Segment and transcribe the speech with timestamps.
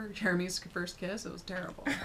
[0.00, 1.26] remember Jeremy's first kiss?
[1.26, 1.84] It was terrible.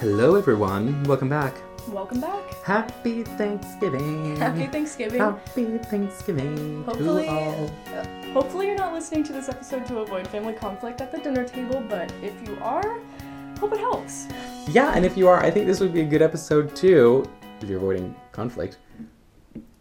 [0.00, 1.02] Hello, everyone.
[1.04, 1.54] Welcome back.
[1.88, 2.62] Welcome back.
[2.64, 4.36] Happy Thanksgiving.
[4.36, 5.18] Happy Thanksgiving.
[5.20, 7.70] Happy Thanksgiving Hopefully- to all.
[7.94, 11.44] Uh, hopefully, you're not listening to this episode to avoid family conflict at the dinner
[11.44, 13.00] table, but if you are,
[13.58, 14.26] hope it helps.
[14.68, 17.24] Yeah, and if you are, I think this would be a good episode too.
[17.60, 18.78] If you're avoiding conflict,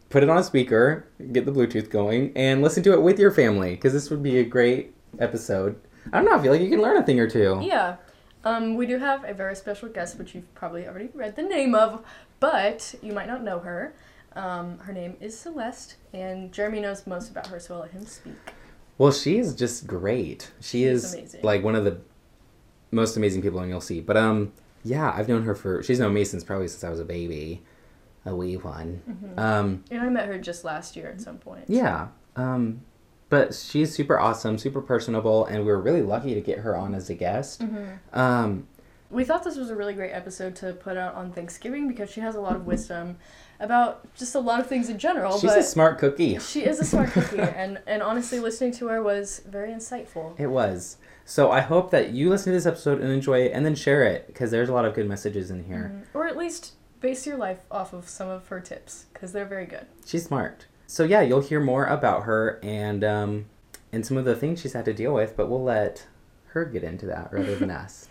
[0.10, 3.31] put it on a speaker, get the Bluetooth going, and listen to it with your
[3.31, 5.80] family because this would be a great episode.
[6.14, 6.38] I don't know.
[6.38, 7.59] I feel like you can learn a thing or two.
[7.62, 7.98] Yeah.
[8.44, 11.73] Um, we do have a very special guest, which you've probably already read the name
[11.73, 12.05] of,
[12.40, 13.94] but you might not know her.
[14.36, 18.05] Um, her name is Celeste, and Jeremy knows most about her, so I'll let him
[18.05, 18.34] speak.
[18.98, 20.52] Well, she is just great.
[20.62, 21.42] She She's is amazing.
[21.44, 22.00] like one of the
[22.92, 24.00] most amazing people you'll see.
[24.00, 24.53] But um,
[24.85, 27.63] yeah, I've known her for she's known me since probably since I was a baby,
[28.25, 29.02] a wee one.
[29.09, 29.39] Mm-hmm.
[29.39, 31.66] Um, And I met her just last year at some point.
[31.67, 32.08] yeah.
[32.38, 32.81] Um,
[33.30, 36.94] but she's super awesome, super personable, and we were really lucky to get her on
[36.94, 37.61] as a guest.
[37.61, 38.17] Mm-hmm.
[38.17, 38.67] Um,
[39.09, 42.22] We thought this was a really great episode to put out on Thanksgiving because she
[42.22, 43.17] has a lot of wisdom
[43.59, 45.39] about just a lot of things in general.
[45.39, 46.38] she's a smart cookie.
[46.39, 50.38] she is a smart cookie, and, and honestly, listening to her was very insightful.
[50.39, 50.97] It was.
[51.26, 54.04] So I hope that you listen to this episode and enjoy it, and then share
[54.04, 55.92] it because there's a lot of good messages in here.
[55.94, 56.06] Mhm.
[56.14, 59.66] Or at least base your life off of some of her tips because they're very
[59.66, 59.88] good.
[60.06, 60.67] She's smart.
[60.88, 63.45] So yeah, you'll hear more about her and um,
[63.92, 66.06] and some of the things she's had to deal with, but we'll let
[66.50, 68.08] her get into that rather than us.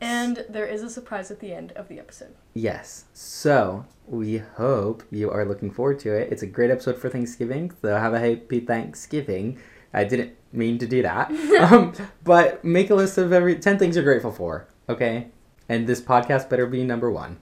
[0.00, 2.34] And there is a surprise at the end of the episode.
[2.54, 3.04] Yes.
[3.12, 6.32] So we hope you are looking forward to it.
[6.32, 7.72] It's a great episode for Thanksgiving.
[7.82, 9.58] So have a happy Thanksgiving.
[9.94, 11.30] I didn't mean to do that.
[11.72, 11.92] um,
[12.24, 14.66] but make a list of every ten things you're grateful for.
[14.88, 15.28] Okay.
[15.68, 17.38] And this podcast better be number one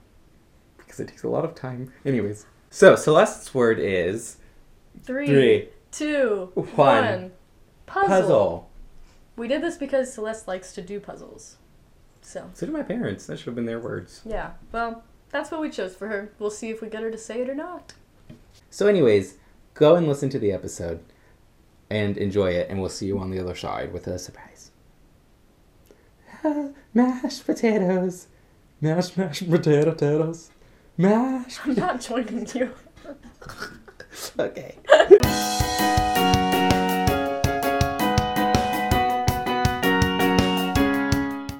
[0.77, 1.91] because it takes a lot of time.
[2.05, 2.45] Anyways.
[2.69, 4.37] So Celeste's word is
[5.03, 5.69] Three, three.
[5.91, 6.65] two, One.
[6.75, 7.31] one.
[7.85, 8.07] Puzzle.
[8.07, 8.69] Puzzle.
[9.35, 11.57] We did this because Celeste likes to do puzzles.
[12.21, 13.25] So, So do my parents.
[13.25, 14.21] That should have been their words.
[14.25, 14.51] yeah.
[14.71, 16.31] Well, that's what we chose for her.
[16.39, 17.93] We'll see if we get her to say it or not.
[18.69, 19.37] So, anyways,
[19.73, 20.99] go and listen to the episode
[21.91, 24.71] and enjoy it, and we'll see you on the other side with a surprise.
[26.93, 28.27] mashed potatoes.
[28.79, 30.51] Mashed, mashed potato potatoes.
[30.97, 31.59] Mashed.
[31.65, 32.71] I'm not joining you.
[34.39, 34.75] okay.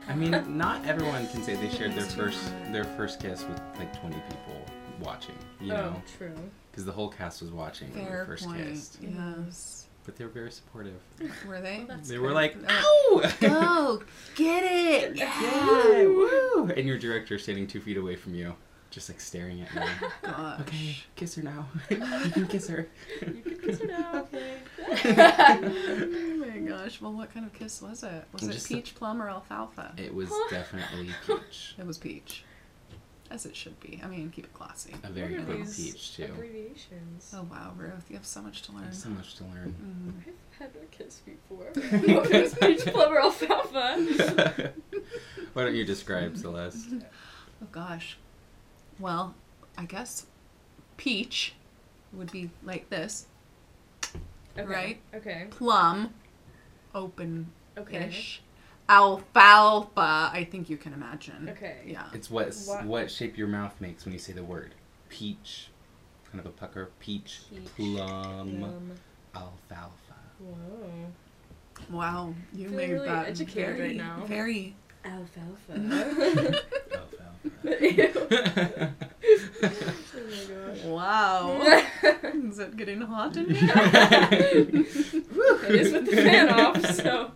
[0.08, 2.40] I mean, not everyone can say they shared their first
[2.72, 4.66] their first kiss with like 20 people
[5.02, 6.34] watching, you oh, know, Oh, true.
[6.72, 8.58] because the whole cast was watching when we Fair first point.
[8.64, 8.97] kissed.
[9.02, 9.81] Yes.
[10.03, 11.00] But they were very supportive.
[11.47, 11.85] Were they?
[11.89, 14.03] Oh, they were like, Oh, "Ow!" Go
[14.35, 15.16] get it!
[15.16, 16.72] yeah, woo!
[16.75, 18.56] And your director standing two feet away from you,
[18.90, 19.81] just like staring at you.
[20.23, 20.59] Gosh.
[20.61, 21.67] okay, kiss her now.
[21.90, 22.88] you can kiss her.
[23.22, 24.57] You can kiss her now, okay?
[24.90, 27.00] Oh my gosh.
[27.00, 28.25] Well, what kind of kiss was it?
[28.34, 29.94] Was it Just a- peach, plum, or alfalfa?
[29.97, 31.75] It was definitely peach.
[31.78, 32.44] It was peach.
[33.31, 33.97] As it should be.
[34.03, 34.94] I mean, keep it classy.
[35.03, 36.25] A very What are quick these peach too.
[36.25, 37.31] Abbreviations.
[37.34, 38.84] Oh wow, Ruth, you have so much to learn.
[38.84, 39.74] There's so much to learn.
[39.81, 40.34] Mhm.
[40.59, 41.72] I've had a kiss before.
[42.14, 44.74] what was peach plum alfalfa?
[45.53, 46.90] Why don't you describe Celeste?
[47.64, 48.18] Oh gosh.
[49.00, 49.34] Well,
[49.78, 50.25] I guess
[50.97, 51.53] peach
[52.12, 53.28] would be like this.
[54.58, 54.66] Okay.
[54.68, 55.02] Right.
[55.16, 55.47] Okay.
[55.52, 56.14] Plum,
[56.94, 57.47] open
[57.78, 58.08] Okay.
[58.09, 58.41] ish.
[58.91, 61.47] Alfalfa, I think you can imagine.
[61.50, 61.78] Okay.
[61.88, 62.03] Yeah.
[62.13, 64.75] It's what What- what shape your mouth makes when you say the word.
[65.09, 65.69] Peach,
[66.29, 66.90] kind of a pucker.
[67.00, 68.91] Peach, Peach, plum, Um,
[69.34, 70.16] alfalfa.
[70.40, 71.12] whoa.
[71.90, 74.24] Wow, you Feeling made really that educated very, right now.
[74.25, 74.75] Very.
[75.06, 75.73] Alfalfa.
[76.94, 78.94] Alfalfa.
[80.84, 81.58] oh Wow.
[81.59, 81.85] my
[82.50, 83.72] Is it getting hot in here?
[83.73, 84.69] It
[85.75, 87.31] is with the fan off, so.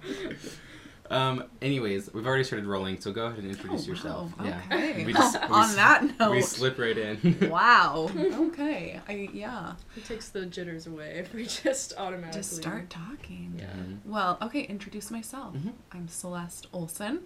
[1.11, 1.43] Um.
[1.61, 4.37] Anyways, we've already started rolling, so go ahead and introduce Oh, yourself.
[4.39, 4.45] wow.
[4.45, 4.61] Yeah.
[4.71, 5.05] Okay.
[5.05, 6.31] We just- we On s- that note.
[6.31, 7.37] We slip right in.
[7.49, 8.09] Wow.
[8.15, 8.99] Okay.
[9.07, 9.73] I yeah.
[9.95, 12.39] It takes the jitters away if we just automatically.
[12.39, 13.55] Just start talking.
[13.57, 13.65] Yeah.
[13.67, 13.99] Mhm.
[14.05, 15.53] Well, okay, introduce myself.
[15.55, 15.73] Mhm.
[15.91, 17.21] I'm Celeste Olson.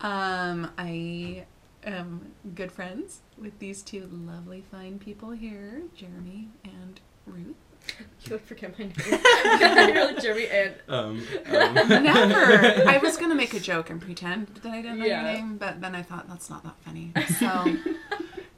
[0.00, 1.44] Um, I
[1.84, 7.56] am good friends with these two lovely, fine people here, Jeremy and Ruth.
[8.24, 8.92] You would forget my name.
[9.06, 10.74] You're like Jeremy and.
[10.88, 11.74] Um, um.
[11.88, 12.88] Never.
[12.88, 15.22] I was gonna make a joke and pretend that I didn't know Yeah.
[15.22, 17.12] your name, but then I thought that's not that funny.
[17.38, 17.96] So I would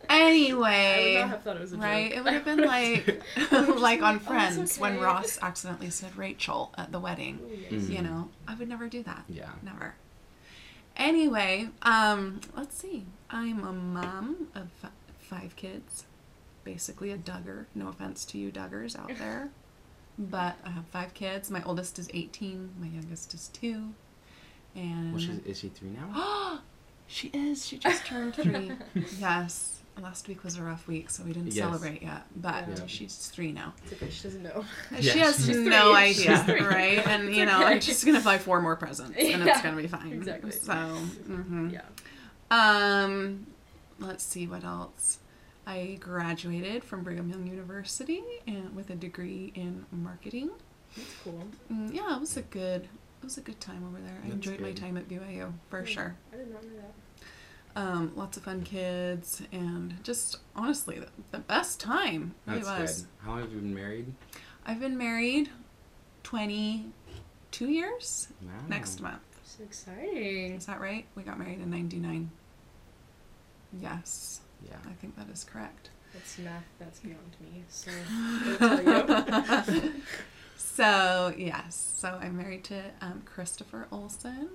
[0.09, 1.85] anyway, not have thought it was a joke.
[1.85, 2.11] right?
[2.11, 3.23] It would have been like
[3.53, 5.05] like on Oh, it's Friends when okay.
[5.05, 7.39] Ross accidentally said Rachel at the wedding.
[7.41, 7.83] Oh, yes.
[7.85, 7.91] Mm.
[7.91, 9.23] You know, I would never do that.
[9.29, 9.51] Yeah.
[9.63, 9.95] Never.
[10.97, 13.07] Anyway, um, let's see.
[13.31, 16.07] I'm a mom of f- five kids.
[16.65, 17.67] Basically a Duggar.
[17.75, 19.51] No offense to you Duggars out there.
[20.19, 21.51] But I have five kids.
[21.51, 22.75] My oldest is 18.
[22.79, 23.95] My youngest is two.
[24.75, 26.61] And Well, she's, is she three now?
[27.07, 27.67] she is.
[27.67, 28.73] She just turned three.
[29.19, 29.79] yes.
[30.01, 31.57] Last week was a rough week, so we didn't Yes.
[31.67, 32.23] celebrate yet.
[32.37, 32.87] But Yeah.
[32.87, 33.75] she's three now.
[33.85, 34.65] It's okay, she doesn't know.
[34.93, 36.13] Yeah, she has she's no three.
[36.13, 36.63] She's idea, three.
[36.63, 37.07] right?
[37.07, 37.73] And It's you know, okay.
[37.75, 40.13] I'm just gonna buy four more presents, and it's gonna be fine.
[40.13, 40.53] exactly.
[40.53, 41.83] So, hmm Yeah.
[42.51, 43.47] um,
[43.99, 45.19] let's see what else.
[45.71, 50.51] I graduated from Brigham Young University and with a degree in marketing.
[50.97, 51.45] That's cool.
[51.73, 54.17] Mm, yeah, it was a good, it was a good time over there.
[54.19, 55.87] I That's enjoyed my time at BYU for Yeah.
[55.87, 56.17] sure.
[56.33, 57.81] I did not know that.
[57.81, 62.35] Um, lots of fun kids and just honestly the, the best time.
[62.49, 63.01] It really That's was.
[63.03, 63.09] good.
[63.23, 64.13] How long have you been married?
[64.67, 65.51] I've been married
[66.25, 66.87] twenty
[67.53, 68.51] two years Wow.
[68.69, 69.21] next month.
[69.45, 70.55] So exciting.
[70.57, 71.07] Is that right?
[71.15, 72.31] We got married in 99.
[73.81, 74.77] Yes, Yeah.
[74.89, 75.91] I think that is correct.
[76.13, 77.65] That's math that's beyond me.
[77.69, 77.91] So
[78.61, 79.93] I'll tell you.
[80.57, 84.49] So, yes, so I'm married to um, Christopher Olson.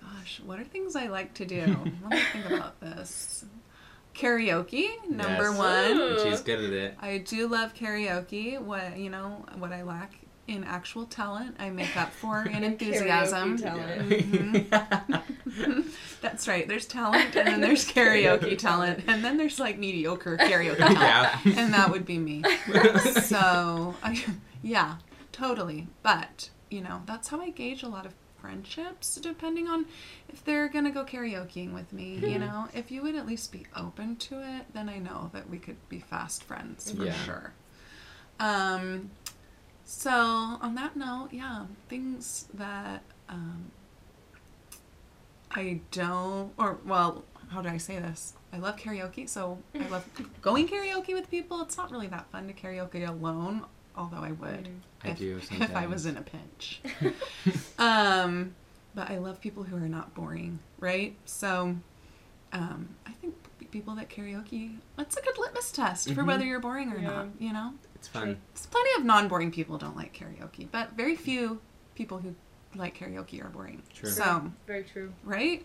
[0.00, 1.60] Gosh, what are things I like to do?
[2.02, 3.44] Let me think about this.
[4.14, 5.56] Karaoke, number Yes.
[5.58, 6.00] one.
[6.00, 6.22] Ooh.
[6.22, 6.96] She's good at it.
[7.00, 8.60] I do love karaoke.
[8.60, 10.12] What you know, what I lack
[10.48, 13.56] in actual talent, I make up for in In enthusiasm.
[13.58, 15.28] karaoke talent.
[15.46, 15.92] Mhm.
[16.20, 16.68] That's right.
[16.68, 21.52] There's talent, and then there's karaoke talent, and then there's like mediocre karaoke talent, yeah.
[21.56, 22.42] and that would be me.
[23.22, 24.24] So, I,
[24.62, 24.96] yeah,
[25.32, 25.88] totally.
[26.02, 29.86] But you know, that's how I gauge a lot of friendships, depending on
[30.28, 32.16] if they're gonna go karaokeing with me.
[32.16, 35.48] You know, if you would at least be open to it, then I know that
[35.48, 37.12] we could be fast friends for Yeah.
[37.24, 37.52] sure.
[38.38, 39.10] Um,
[39.84, 43.70] so on that note, yeah, things that um,
[45.52, 48.34] I don't, or well, how do I say this?
[48.52, 50.04] I love karaoke, so I love
[50.42, 51.60] going karaoke with people.
[51.62, 53.64] It's not really that fun to karaoke alone,
[53.96, 54.80] although I would Mm.
[55.02, 56.80] I if, do if I was in a pinch.
[57.78, 58.54] um,
[58.94, 61.16] but I love people who are not boring, right?
[61.24, 61.76] So
[62.52, 63.34] um, I think
[63.70, 66.26] people that karaoke, that's a good litmus test for Mhm.
[66.26, 67.08] whether you're boring or Yeah.
[67.08, 67.74] not, you know?
[67.94, 68.40] It's fun.
[68.54, 71.60] There's plenty of non-boring people don't like karaoke, but very few
[71.94, 72.34] people who
[72.74, 73.82] like karaoke are boring.
[73.94, 74.08] True.
[74.10, 75.12] So, Very true.
[75.24, 75.64] right?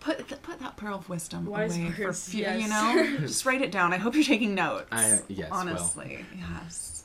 [0.00, 2.60] Put th- put that pearl of wisdom Wise away for words, few, yes.
[2.62, 3.18] you know.
[3.26, 3.92] Just write it down.
[3.92, 4.88] I hope you're taking notes.
[4.90, 5.56] I- yes, will.
[5.58, 7.04] honestly, yes.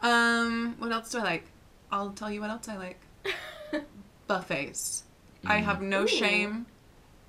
[0.00, 1.44] Um, what else do I like?
[1.92, 3.00] I'll tell you what else I like.
[4.26, 5.04] Buffets.
[5.44, 5.64] I Mm.
[5.64, 6.08] have no Ooh.
[6.08, 6.66] shame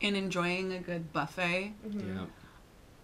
[0.01, 1.74] in enjoying a good buffet.
[1.86, 2.15] Mhm.
[2.15, 2.25] Yeah.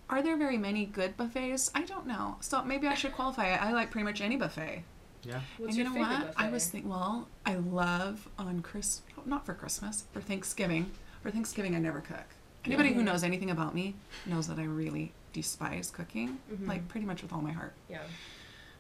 [0.10, 1.70] Are there very many good buffets?
[1.76, 2.38] I don't know.
[2.40, 3.62] So maybe I should qualify it.
[3.62, 4.84] I like pretty much any buffet.
[5.28, 5.42] Yeah.
[5.58, 6.28] What's and you know what?
[6.28, 6.34] buffet?
[6.38, 10.92] I was thinking, well, I love on Chris, not for Christmas, for Thanksgiving.
[11.22, 12.26] For Thanksgiving, I never cook.
[12.64, 13.06] Anybody who Mhm.
[13.06, 13.96] knows anything about me
[14.26, 16.68] knows that I really despise cooking, Mhm.
[16.68, 17.74] like pretty much with all my heart.
[17.90, 18.04] Yeah.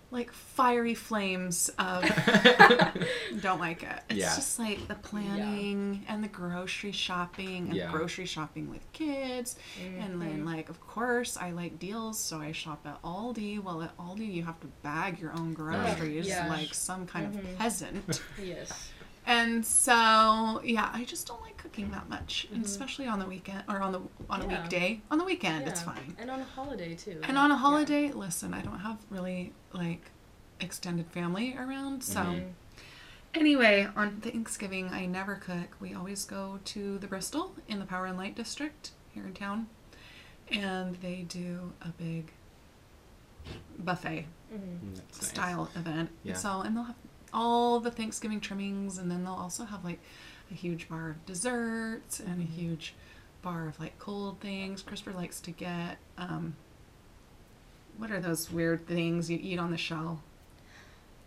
[0.10, 2.04] Like fiery flames of
[3.42, 4.00] don't like it.
[4.10, 4.36] It's Yeah.
[4.36, 7.92] just like the planning and the grocery shopping and Yeah.
[7.92, 9.58] grocery shopping with kids.
[10.00, 10.46] And then, Mhm.
[10.46, 13.62] like, of course, I like deals, so I shop at Aldi.
[13.62, 16.48] Well, at Aldi, you have to bag your own groceries yeah.
[16.48, 17.40] like some kind Mhm.
[17.40, 18.22] of peasant.
[18.42, 18.92] Yes.
[19.28, 22.66] And so, yeah, I just don't like cooking that much, and Mhm.
[22.66, 24.62] especially on the weekend or on the on a Yeah.
[24.62, 25.02] weekday.
[25.12, 26.16] On the weekend, it's fine.
[26.18, 27.20] And on a holiday too.
[27.24, 27.60] And on a Yeah.
[27.60, 30.12] holiday, listen, I don't have really like
[30.60, 32.22] extended family around, so.
[32.22, 32.54] Mhm.
[33.34, 35.76] Anyway, on Thanksgiving, I never cook.
[35.80, 39.68] We always go to the Bristol in the Power and Light District here in town,
[40.50, 42.32] and they do a big
[43.78, 44.58] buffet Mhm.
[44.80, 45.30] Mm, That's nice.
[45.30, 46.10] style event.
[46.24, 46.34] Yeah.
[46.36, 46.96] So, and they'll have
[47.38, 50.00] all the Thanksgiving trimmings, and then they'll also have like
[50.52, 52.50] a huge bar of desserts and a Mhm.
[52.56, 52.96] huge
[53.44, 54.82] bar of like cold things.
[54.82, 56.56] Christopher likes to get um,
[57.98, 60.22] what are those weird things you eat on the shell?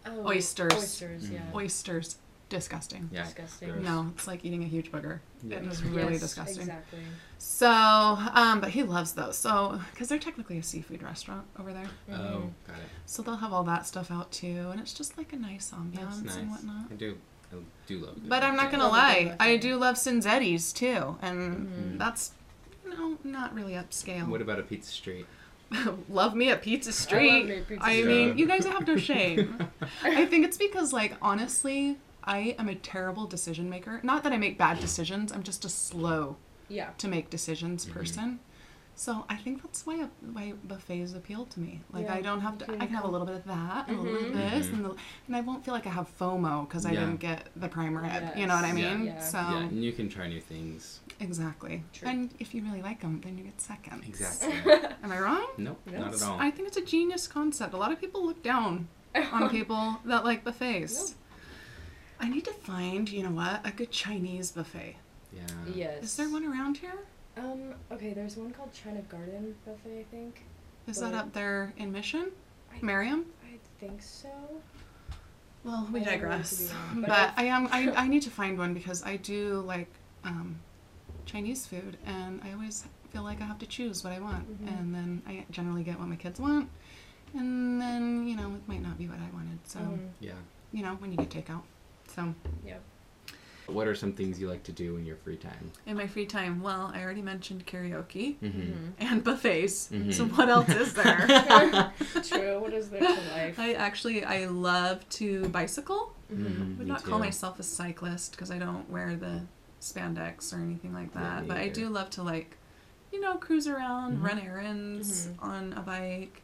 [0.07, 0.73] Oh, Oysters.
[0.73, 1.43] Oysters, yeah.
[1.55, 2.17] Oysters.
[2.51, 3.09] Disgusting.
[3.13, 3.23] Yeah.
[3.25, 3.71] Disgusting.
[3.71, 3.83] gross.
[3.85, 5.21] No, it's like eating a huge booger.
[5.43, 5.57] Yeah.
[5.59, 6.59] It is really Yes, disgusting.
[6.63, 6.99] Exactly.
[7.39, 9.39] So, um, but he loves those.
[9.39, 12.51] So, because they're technically a seafood restaurant over there, Oh, Mhm.
[12.67, 12.83] got it.
[13.07, 16.23] so they'll have all that stuff out too, and it's just like a nice ambiance
[16.25, 16.37] nice.
[16.37, 16.87] and whatnot.
[16.91, 17.17] I do.
[17.53, 18.15] I do love.
[18.17, 21.99] good But I'm not gonna Love lie, I do love Cinzetti's too, and Mhm.
[21.99, 22.33] that's
[22.85, 24.27] no, not really upscale.
[24.27, 25.27] What about a pizza street?
[26.09, 27.47] love me at Pizza I love Street.
[27.47, 28.07] me at Pizza I Street.
[28.27, 29.57] mean, you guys have no shame.
[30.03, 34.01] I think it's because, like, honestly, I am a terrible decision maker.
[34.03, 35.33] Not that I make bad decisions.
[35.33, 36.37] I'm just a slow
[36.69, 36.91] Yeah.
[36.99, 37.93] to make decisions Mhm.
[37.93, 38.41] person.
[38.97, 41.81] So I think that's why why buffets appeal to me.
[41.91, 42.67] Like Yeah, I don't have to.
[42.67, 44.67] can I can have a little bit of that and a little bit of this,
[44.67, 44.73] Mhm.
[44.75, 44.95] and, the,
[45.27, 47.01] and I won't feel like I have FOMO because I Yeah.
[47.01, 48.37] didn't get the prime rib.
[48.37, 49.07] You know what I mean?
[49.07, 49.19] Yeah.
[49.21, 51.01] So yeah, and you can try new things.
[51.19, 51.83] exactly.
[51.95, 52.09] True.
[52.09, 54.05] And if you really like them, then you get seconds.
[54.07, 54.53] Exactly.
[55.03, 55.47] Am I wrong?
[55.57, 56.39] nope, No, not at all.
[56.39, 57.73] I think it's a genius concept.
[57.73, 58.89] A lot of people look down
[59.33, 61.15] on people that like buffets.
[62.21, 64.97] I need to find, you know what, a good Chinese buffet.
[65.35, 65.41] yeah.
[65.75, 66.03] yes.
[66.05, 66.99] Is there one around here?
[67.37, 67.75] Um.
[67.91, 68.13] Okay.
[68.13, 70.01] There's one called China Garden Buffet.
[70.01, 70.45] I think.
[70.87, 72.31] Is that up there in Mission?
[72.75, 73.25] I- Merriam?
[73.45, 74.29] I think so.
[75.65, 76.73] Well, we I digress.
[76.73, 79.89] wrong, But, but I am I, I need to find one because I do like
[80.25, 80.59] um,
[81.27, 84.79] Chinese food and I always feel like I have to choose what I want Mhm.
[84.81, 86.69] and then I generally get what my kids want
[87.35, 89.59] and then you know it might not be what I wanted.
[89.65, 90.33] So Mm, Yeah.
[90.73, 91.63] you know when you get takeout.
[92.15, 92.35] So
[92.67, 92.77] yeah.
[93.67, 95.71] What are some things you like to do in your free time?
[95.87, 98.91] in my free time, well, I already mentioned karaoke Mm-hmm.
[98.99, 99.89] and buffets.
[99.93, 100.13] Mhm.
[100.13, 101.93] So what else is there?
[102.25, 102.61] True.
[102.61, 103.59] What is there to life?
[103.61, 106.15] I actually I love to bicycle.
[106.33, 106.45] Mhm.
[106.47, 109.43] I would Me not call myself a cyclist because I don't wear the
[109.81, 111.43] spandex or anything like that.
[111.43, 112.57] me but I do love to like,
[113.13, 114.23] you know, cruise around, Mhm.
[114.25, 115.43] run errands Mhm.
[115.45, 116.43] on a bike.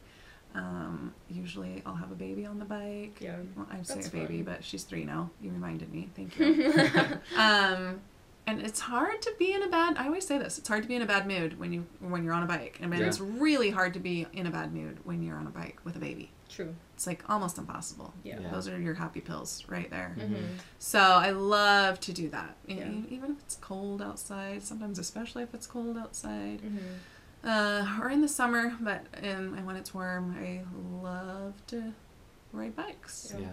[0.57, 3.19] Um, usually I'll have a baby on the bike.
[3.21, 3.35] Yeah.
[3.55, 4.53] Well, I say That's a baby, fun.
[4.55, 5.29] but she's three now.
[5.41, 6.09] You reminded me.
[6.15, 6.73] Thank you.
[7.37, 8.01] um,
[8.47, 9.97] and it's hard to be in a bad.
[9.97, 10.57] I always say this.
[10.57, 12.79] It's hard to be in a bad mood when you when you're on a bike,
[12.81, 13.05] and Yeah.
[13.05, 15.95] it's really hard to be in a bad mood when you're on a bike with
[15.95, 16.31] a baby.
[16.49, 16.73] True.
[16.95, 18.13] It's like almost impossible.
[18.23, 18.39] Yeah.
[18.39, 18.49] Yeah.
[18.49, 20.15] Those are your happy pills right there.
[20.17, 20.29] Mhm.
[20.29, 20.43] Mhm.
[20.79, 22.55] So I love to do that.
[22.67, 22.89] E- Yeah.
[23.09, 26.61] Even if it's cold outside, sometimes especially if it's cold outside.
[26.63, 26.79] Mhm.
[27.43, 30.63] Uh, or in the summer, but in, and when it's warm, I
[31.03, 31.93] love to
[32.51, 33.31] ride bikes.
[33.33, 33.41] Yeah.
[33.41, 33.51] Yeah.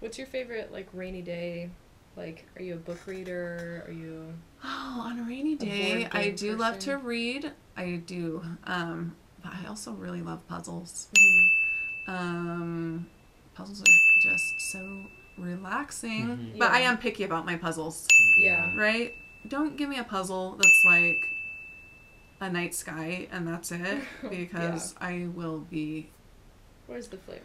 [0.00, 1.70] What's your favorite like rainy day?
[2.16, 3.84] Like, are you a book reader?
[3.86, 4.34] Are you?
[4.66, 7.52] Oh, on a rainy day, board I game do love to read.
[7.76, 8.42] I do.
[8.64, 11.08] Um, but I also really love puzzles.
[12.06, 13.06] Um,
[13.54, 13.84] puzzles are
[14.22, 15.04] just so
[15.36, 16.28] relaxing.
[16.28, 16.58] Mhm.
[16.58, 18.06] But I am picky about my puzzles.
[18.38, 18.72] Yeah.
[18.74, 19.14] right?
[19.48, 21.28] Don't give me a puzzle that's like
[22.44, 26.10] a night sky and that's it because I will be
[26.86, 27.42] Where's the flavor?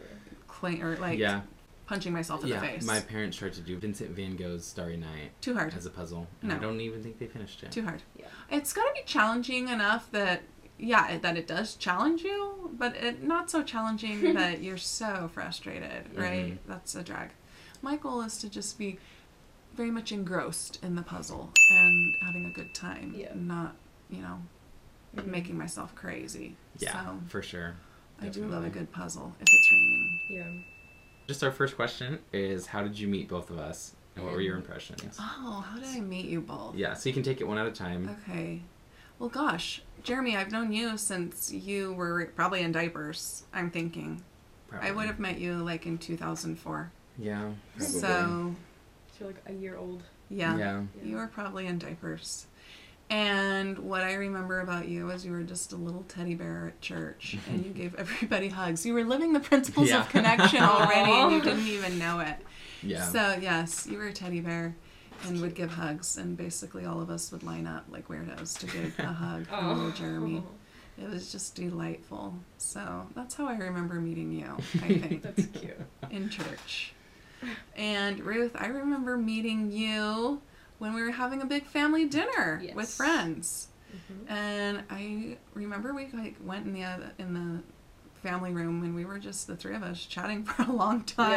[0.48, 1.42] cla- or like yeah.
[1.88, 2.60] punching myself in yeah.
[2.60, 2.84] the face.
[2.86, 5.74] My parents tried to do Vincent Van Gogh's Starry Night Too hard.
[5.74, 7.72] as a puzzle, and I don't even think they finished it.
[7.72, 8.02] Too hard.
[8.18, 8.26] Yeah.
[8.52, 10.42] It's got to be challenging enough that
[10.78, 16.06] yeah, that it does challenge you, but it not so challenging that you're so frustrated,
[16.16, 16.54] right?
[16.54, 16.58] Mhm.
[16.68, 17.30] That's a drag.
[17.82, 18.98] My goal is to just be
[19.76, 23.32] very much engrossed in the puzzle and having a good time, Yeah.
[23.36, 23.76] not,
[24.10, 24.40] you know.
[25.26, 26.56] Making myself crazy.
[26.78, 27.76] Yeah, So for sure.
[28.22, 30.20] I do love a good puzzle if it's raining.
[30.30, 30.62] Yeah.
[31.28, 33.96] Just our first question is how did you meet both of us?
[34.16, 34.60] And what were your Mm.
[34.60, 35.18] impressions?
[35.20, 36.76] Oh, how did I meet you both?
[36.76, 38.18] Yeah, so you can take it one at a time.
[38.28, 38.62] Okay.
[39.18, 43.44] Well, gosh, Jeremy, I've known you since you were probably in diapers.
[43.54, 44.24] I'm thinking
[44.68, 44.90] Probably.
[44.90, 46.92] I would have met you like in 2004.
[47.18, 47.52] Yeah.
[47.76, 47.86] probably.
[48.00, 48.56] So
[49.18, 50.04] So you're like a year old.
[50.30, 50.84] yeah, Yeah.
[51.04, 52.48] you were probably in diapers.
[53.10, 56.82] And what I remember about you was you were just a little teddy bear at
[56.82, 57.68] church, and mm-hmm.
[57.68, 58.86] you gave everybody hugs.
[58.86, 60.02] You were living the principles Yeah.
[60.02, 62.38] of connection already, and you didn't even know it.
[62.84, 63.04] Yeah.
[63.06, 64.76] So yes, you were a teddy bear
[65.28, 68.66] and would give hugs and basically all of us would line up like weirdos to
[68.68, 69.92] give a hug from little oh.
[69.92, 70.44] Jeremy.
[70.98, 72.36] It was just delightful.
[72.58, 75.78] So that's how I remember meeting you, I think, That's cute.
[76.10, 76.94] in church.
[77.76, 80.42] And Ruth, I remember meeting you
[80.80, 82.96] when we were having a big family dinner with Yes.
[82.98, 83.68] friends.
[83.94, 84.32] Mhm.
[84.32, 87.64] And I remember we like went in the other, in the
[88.22, 91.32] family room and we were just the three of us chatting for a long time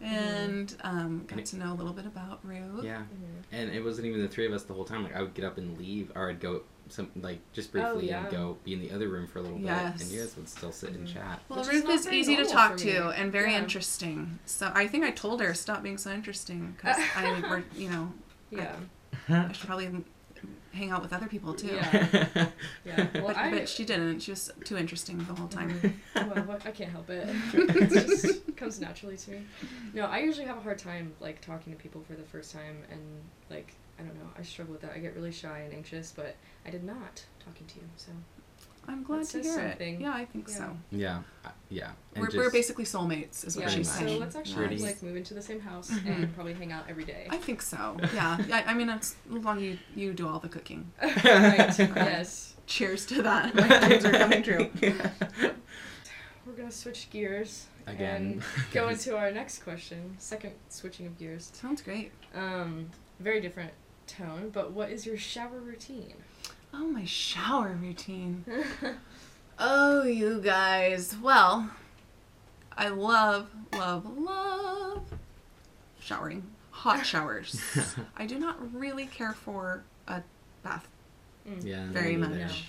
[0.00, 0.06] yeah.
[0.08, 2.84] and um, got And it- to know a little bit about Ruth.
[2.84, 2.98] Yeah.
[3.02, 3.42] Mhm.
[3.52, 5.02] And it wasn't even the three of us the whole time.
[5.04, 8.08] Like I would get up and leave, or I'd go some like just Oh, briefly
[8.08, 8.22] yeah.
[8.22, 10.48] and go be in the other room for a little bit, and you guys would
[10.48, 11.14] still sit and Mhm.
[11.14, 11.40] chat.
[11.48, 13.58] Well, Which Ruth not is easy to talk to and very Yeah.
[13.60, 14.38] interesting.
[14.46, 18.12] So I think I told her stop being so interesting because I were you know
[18.52, 18.76] Yeah.
[19.28, 19.90] I should probably
[20.72, 21.74] hang out with other people too.
[21.74, 22.26] Yeah.
[22.84, 23.06] Yeah.
[23.14, 23.50] Well, But, I.
[23.50, 24.20] but she didn't.
[24.20, 25.70] She was too interesting the whole time.
[25.80, 26.30] Mm-hmm.
[26.30, 27.28] well, what- I can't help it.
[27.54, 29.42] it just comes naturally to me.
[29.94, 32.78] No, I usually have a hard time like talking to people for the first time,
[32.90, 33.00] and
[33.50, 34.92] like I don't know, I struggle with that.
[34.94, 36.34] I get really shy and anxious, but
[36.66, 37.84] I did not talking to you.
[37.96, 38.10] So
[38.88, 39.94] I'm glad That to hear something.
[39.96, 40.00] it.
[40.00, 40.54] Yeah, I think Yeah.
[40.56, 40.76] so.
[40.90, 41.22] yeah.
[41.44, 41.90] I- Yeah.
[42.14, 44.10] And We're, just, we're basically soulmates, is what yeah, Pretty she's much.
[44.10, 46.06] so let's actually Pretty- like move into the same house Mhm.
[46.06, 47.26] and probably hang out every day.
[47.30, 47.96] I think so.
[48.14, 48.38] Yeah.
[48.52, 50.90] I, I mean, as long as you, you do all the cooking.
[51.02, 51.78] right.
[51.78, 52.54] Yes.
[52.66, 53.54] Cheers to that.
[53.54, 54.70] My dreams are coming true.
[56.44, 58.16] We're gonna switch gears Again.
[58.16, 60.16] and go into our next question.
[60.18, 61.50] Second switching of gears.
[61.54, 62.10] Sounds great.
[62.34, 63.72] Um, very different
[64.06, 66.14] tone, but what is your shower routine?
[66.74, 68.44] Oh, my shower routine.
[69.58, 71.14] Oh, you guys.
[71.22, 71.70] Well,
[72.76, 75.02] I love, love, love
[76.00, 76.42] showering.
[76.70, 77.60] Hot showers.
[78.16, 80.22] I do not really care for a
[80.64, 80.88] bath
[81.48, 81.64] mm.
[81.64, 81.86] Yeah.
[81.90, 82.64] very me much.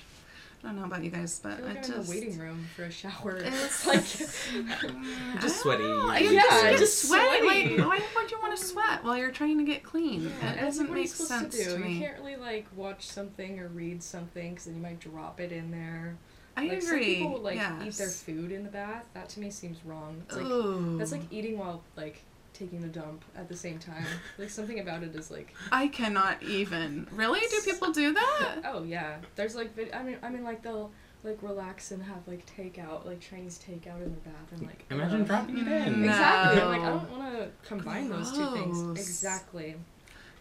[0.63, 0.69] Neither.
[0.69, 2.19] I don't know about you guys, I but feel like I I'm in just the
[2.19, 3.37] waiting room for a shower.
[3.37, 4.03] It's It's like
[5.41, 5.83] Just I sweaty.
[5.83, 6.13] don't know.
[6.13, 7.39] Yeah, just get just sweaty.
[7.43, 7.77] sweaty.
[7.77, 10.23] Like, why would you want to sweat while you're trying to get clean?
[10.23, 11.83] Yeah, it and doesn't what are you make supposed sense to, do?
[11.83, 11.93] me.
[11.93, 15.51] You can't really like watch something or read something because then you might drop it
[15.51, 16.17] in there.
[16.55, 17.19] I like, agree.
[17.19, 17.81] Some people like yes.
[17.85, 19.05] eat their food in the bath.
[19.13, 20.21] That to me seems wrong.
[20.27, 20.97] It's like Ooh.
[20.97, 22.21] that's like eating while like
[22.63, 24.05] taking a dump at the same time.
[24.37, 27.07] like something about it is like I cannot even.
[27.11, 27.39] Really?
[27.49, 28.55] Do people do that?
[28.65, 29.17] oh yeah.
[29.35, 30.91] There's like vid- I mean I mean like they'll
[31.23, 35.21] like relax and have like takeout like Chinese takeout in their bath and like Imagine
[35.21, 35.27] ugh.
[35.27, 36.03] dropping it in.
[36.03, 36.61] Exactly.
[36.61, 38.81] I'm like I don't want to combine those two things.
[38.81, 38.97] Gross.
[38.99, 39.75] Exactly.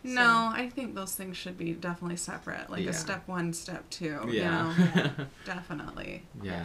[0.04, 2.68] No, I think those things should be definitely separate.
[2.68, 2.90] Like Yeah.
[2.90, 4.18] a step one, step two.
[4.28, 4.74] Yeah.
[4.76, 5.10] You know?
[5.44, 6.24] Definitely.
[6.42, 6.64] yeah.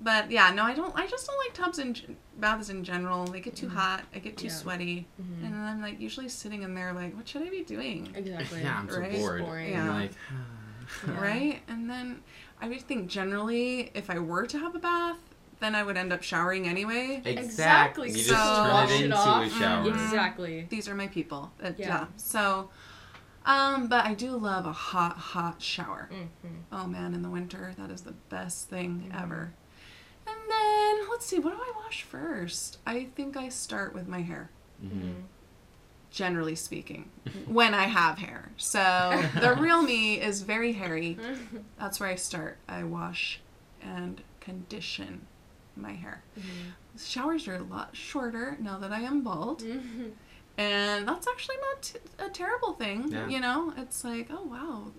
[0.00, 0.94] But yeah, no, I don't.
[0.96, 3.24] I just don't like tubs and baths in general.
[3.26, 3.74] They get too Mhm.
[3.74, 4.02] hot.
[4.14, 4.52] I get too Yeah.
[4.52, 5.44] sweaty, Mhm.
[5.44, 8.12] and then I'm like usually sitting in there like, what should I be doing?
[8.14, 8.62] Exactly.
[8.62, 9.12] Yeah, I'm so Right?
[9.12, 9.42] bored.
[9.44, 9.76] Boring.
[9.76, 9.92] I'm Yeah.
[9.94, 10.12] like,
[11.06, 11.20] Yeah.
[11.20, 11.62] Right?
[11.68, 12.22] And then
[12.60, 15.16] I would think generally, if I were to have a bath,
[15.60, 17.22] then I would end up showering anyway.
[17.24, 19.46] Exactly, You just so turn wash it it into off.
[19.46, 19.84] a shower.
[19.86, 19.94] Mhm.
[19.94, 20.66] Exactly.
[20.68, 21.52] These are my people.
[21.62, 21.86] Uh, yeah.
[21.86, 22.06] Yeah.
[22.16, 22.70] So,
[23.46, 26.10] um, but I do love a hot, hot shower.
[26.12, 26.54] Mm-hmm.
[26.72, 29.22] Oh man, in the winter, that is the best thing Mhm.
[29.22, 29.54] ever.
[30.48, 32.78] Then let's see, what do I wash first?
[32.86, 34.50] I think I start with my hair.
[34.80, 35.12] hmm
[36.10, 37.10] Generally speaking,
[37.46, 38.52] when I have hair.
[38.56, 38.78] So
[39.40, 41.18] the real me is very hairy.
[41.20, 41.56] Mm-hmm.
[41.78, 42.58] That's where I start.
[42.68, 43.40] I wash
[43.82, 45.26] and condition
[45.76, 46.22] my hair.
[46.96, 49.62] Showers are a lot shorter now that I am bald.
[49.62, 50.04] Mm-hmm.
[50.56, 53.08] And that's actually not t- a terrible thing.
[53.10, 53.26] Yeah.
[53.26, 54.92] You know, it's like, oh wow,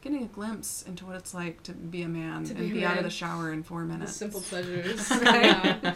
[0.00, 2.84] getting a glimpse into what it's like to be a man To and be be,
[2.84, 4.12] out of the shower in four The minutes.
[4.16, 5.10] simple pleasures.
[5.22, 5.94] Yeah.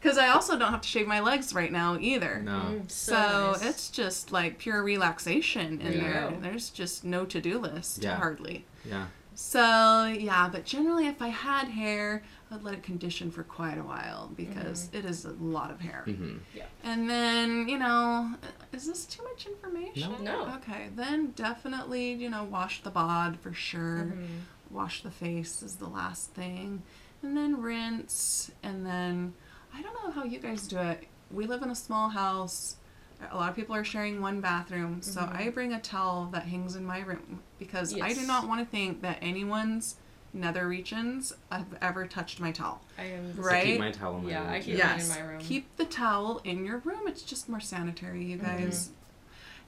[0.00, 2.40] Because I also don't have to shave my legs right now either.
[2.42, 2.52] No.
[2.52, 3.62] Mm, So nice.
[3.64, 6.00] it's just like pure relaxation in Yeah.
[6.30, 6.36] there.
[6.40, 8.16] There's just no to do list, Yeah.
[8.16, 8.64] hardly.
[8.84, 9.06] Yeah.
[9.40, 13.84] So yeah, but generally, if I had hair, I'd let it condition for quite a
[13.84, 14.96] while because Mm-hmm.
[14.96, 16.02] it is a lot of hair.
[16.06, 16.38] hmm
[16.82, 18.34] And then, you know,
[18.72, 20.24] is this too much information?
[20.24, 20.44] No.
[20.44, 20.54] No.
[20.56, 24.12] Okay, then definitely, you know, wash the bod for sure.
[24.12, 24.26] Mhm.
[24.70, 26.82] Wash the face is the last thing.
[27.22, 28.50] And then rinse.
[28.64, 29.34] And then,
[29.72, 31.06] I don't know how you guys do it.
[31.30, 32.74] We live in a small house.
[33.30, 35.02] A lot of people are sharing one bathroom.
[35.02, 35.36] So Mhm.
[35.36, 38.66] I bring a towel that hangs in my room because I do not want to
[38.66, 39.96] think that anyone's
[40.32, 42.80] nether regions have ever touched my towel.
[42.98, 43.34] I am.
[43.34, 43.62] the Right?
[43.62, 44.86] I keep my towel in my Yeah, room, I keep Yeah.
[44.88, 45.16] mine Yes.
[45.16, 45.40] in my room.
[45.40, 47.08] Keep the towel in your room.
[47.08, 48.42] It's just more sanitary, you Mhm.
[48.42, 48.90] guys.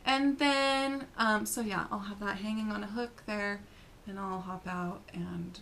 [0.05, 3.61] And then, um, so yeah, I'll have that hanging on a hook there,
[4.07, 5.59] and I'll hop out, and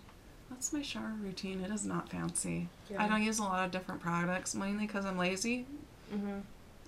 [0.51, 1.61] that's my shower routine.
[1.61, 2.69] It is not fancy.
[2.91, 3.03] Yeah.
[3.03, 5.67] I don't use a lot of different products, mainly because I'm lazy,
[6.13, 6.41] Mm-hmm.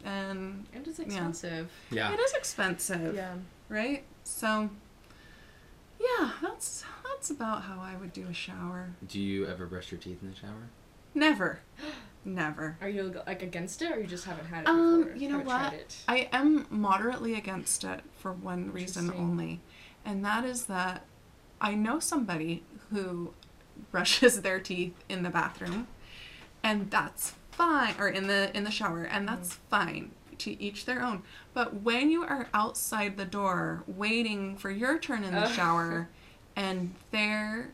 [0.05, 1.71] And And it's expensive.
[1.91, 2.13] Yeah.
[2.13, 3.35] it is expensive, Yeah.
[3.69, 4.05] right?
[4.25, 4.71] So,
[6.01, 8.91] yeah, that's that's about how I would do a shower.
[9.07, 10.69] Do you ever brush your teeth in the shower?
[11.15, 11.61] Never,
[12.25, 12.77] never.
[12.81, 15.17] Are you like against it, or you just haven't had it Um, before?
[15.17, 15.61] you know Haven't what?
[15.71, 15.97] Tried it?
[16.09, 19.61] I am moderately against it for one reason only,
[20.05, 21.05] and that is that
[21.61, 23.35] I know somebody who
[23.91, 25.89] brushes their teeth in the bathroom,
[26.63, 30.13] and that's fine, or in the in the shower, and that's fine.
[30.39, 31.23] To each their own.
[31.53, 35.53] But when you are outside the door waiting for your turn in the Ugh.
[35.53, 36.09] shower,
[36.57, 37.73] and their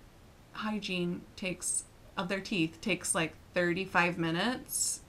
[0.52, 1.84] hygiene takes
[2.16, 5.00] of their teeth takes like thirty five minutes,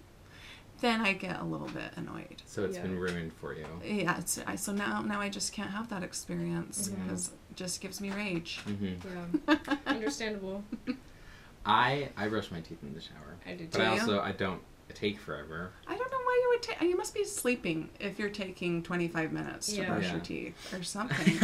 [0.82, 2.43] then I get a little bit annoyed.
[2.45, 2.84] So it's Yeah.
[2.84, 3.65] been ruined for you.
[3.84, 7.82] Yeah, it's, I, so now now I just can't have that experience because it just
[7.82, 8.60] gives me rage.
[8.65, 8.93] hmm
[9.47, 9.56] Yeah.
[9.88, 10.63] Understandable.
[11.67, 13.84] I I brush my teeth in the shower, I do but too.
[13.84, 14.01] I you?
[14.01, 14.62] also I don't
[14.93, 15.71] take forever.
[15.86, 16.82] I don't know why you would take.
[16.82, 19.88] You must be sleeping if you're taking 25 minutes to Yeah.
[19.89, 20.12] brush Yeah.
[20.13, 21.36] your teeth or something.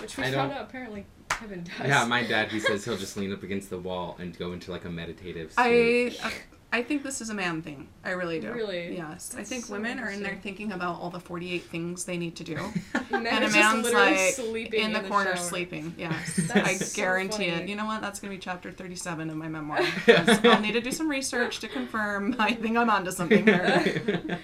[0.00, 1.88] Which we I found don't- out apparently Kevin does.
[1.88, 4.70] Yeah, my dad he says he'll just lean up against the wall and go into
[4.70, 6.16] like a meditative state.
[6.22, 6.30] I uh,
[6.74, 7.86] I think this is a man thing.
[8.04, 8.50] I really do.
[8.50, 8.96] Really?
[8.96, 9.32] Yes.
[9.38, 12.34] I think so women are in there thinking about all the 48 things they need
[12.34, 12.56] to do.
[13.12, 14.36] Men and a man's like
[14.74, 15.44] in the the corner shower.
[15.44, 15.94] sleeping.
[15.98, 16.34] Yes.
[16.48, 17.68] That's I so guarantee it.
[17.68, 18.00] You know what?
[18.00, 19.78] That's going to be chapter 37 of my memoir.
[20.08, 24.40] I'll need to do some research to confirm I think I'm onto something here.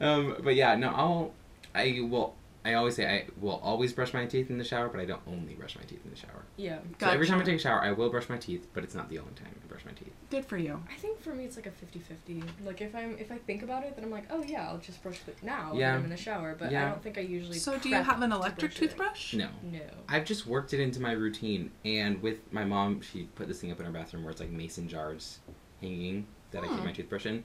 [0.00, 1.34] um, but yeah, no, I'll
[1.74, 5.00] I will I always say I will always brush my teeth in the shower, but
[5.00, 6.44] I don't only brush my teeth in the shower.
[6.56, 6.78] Yeah.
[7.00, 9.08] So every time I take a shower, I will brush my teeth, but it's not
[9.08, 10.14] the only time I brush my teeth.
[10.32, 10.82] Good for you.
[10.90, 12.42] I think for me it's like a 50-50.
[12.64, 15.02] Like if I'm if I think about it, then I'm like, oh yeah, I'll just
[15.02, 15.88] brush it now Yeah.
[15.90, 16.56] when I'm in the shower.
[16.58, 17.58] But I don't think I usually.
[17.58, 18.88] So do you have an electric brush it.
[18.88, 19.34] toothbrush?
[19.34, 19.48] No.
[19.70, 19.80] No.
[20.08, 23.70] I've just worked it into my routine, and with my mom, she put this thing
[23.72, 25.40] up in her bathroom where it's like mason jars
[25.82, 26.84] hanging that I keep Hmm.
[26.86, 27.44] my toothbrush in,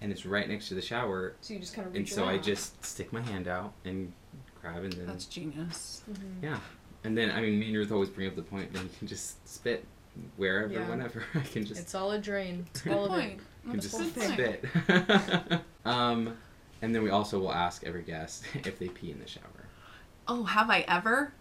[0.00, 2.24] and it's right next to the shower, So you just kind of and reach so
[2.24, 4.12] I just stick my hand out and
[4.60, 6.02] grab, and then That's genius.
[6.10, 6.42] Mhm.
[6.42, 6.58] yeah,
[7.04, 9.06] and then I mean, me and Ruth always bring up the point that you can
[9.06, 9.84] just spit
[10.36, 10.88] wherever, Yeah.
[10.88, 11.22] whenever.
[11.34, 12.66] I can just It's all a drain.
[12.74, 13.40] It's all of point.
[13.66, 13.70] it.
[13.70, 15.60] can just a good spit.
[15.84, 16.36] um,
[16.82, 19.42] and then we also will ask every guest if they pee in the shower.
[20.28, 21.32] Oh, have I ever?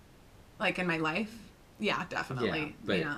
[0.59, 1.33] Like in my life?
[1.79, 2.75] Yeah, definitely.
[2.85, 3.17] but yeah.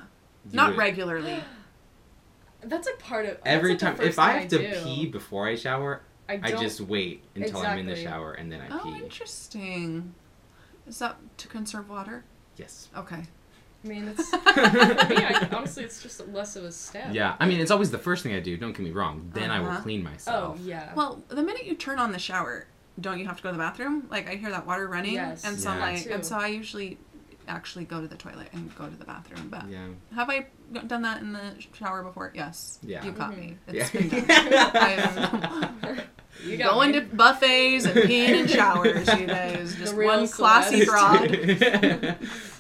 [0.50, 1.44] You Not would- regularly.
[2.64, 4.84] That's a part of Every that's, like, time, if I thing have to do.
[4.84, 8.62] pee before I shower, I, I just wait until I'm in the shower and then
[8.62, 8.74] I pee.
[8.84, 9.04] Oh, pee.
[9.04, 10.16] interesting.
[10.88, 12.24] Is that to conserve water?
[12.58, 12.90] Yes.
[12.98, 13.24] Okay.
[13.92, 15.16] I mean, it's for me.
[15.18, 17.14] I, honestly, it's just less of a step.
[17.14, 18.58] Yeah, I mean, it's always the first thing I do.
[18.58, 19.30] Don't get me wrong.
[19.34, 19.82] Then I will Uh-huh.
[19.82, 20.60] clean Oh myself.
[20.62, 20.94] yeah.
[20.96, 22.68] Well, the minute you turn on the shower,
[23.00, 24.08] don't you have to go to the bathroom?
[24.10, 25.44] Like I hear that water running, Yes.
[25.46, 25.86] and so I'm Yeah.
[25.86, 26.98] like, and so I usually
[27.48, 29.48] actually go to the toilet and go to the bathroom.
[29.50, 29.88] But Yeah.
[30.16, 30.48] have I
[30.88, 32.32] done that in the shower before?
[32.36, 32.80] Yes.
[32.84, 33.06] Yeah.
[33.06, 33.58] You caught me.
[33.72, 33.84] Yeah.
[33.84, 35.76] It's been done.
[35.82, 36.02] I'm
[36.52, 37.00] you got going me.
[37.00, 39.76] to buffets and peeing in showers, you guys.
[39.80, 40.92] Just real one classy Celeste.
[42.02, 42.18] broad.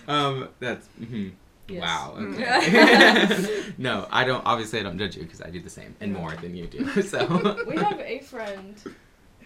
[0.07, 1.31] Um, that's mhm.
[1.69, 1.81] Yes.
[1.81, 2.15] wow.
[2.17, 2.33] Mm.
[2.35, 3.73] Okay.
[3.77, 4.41] no, I don't.
[4.45, 6.85] Obviously, I don't judge you because I do the same and more than you do.
[7.03, 8.75] So we have a friend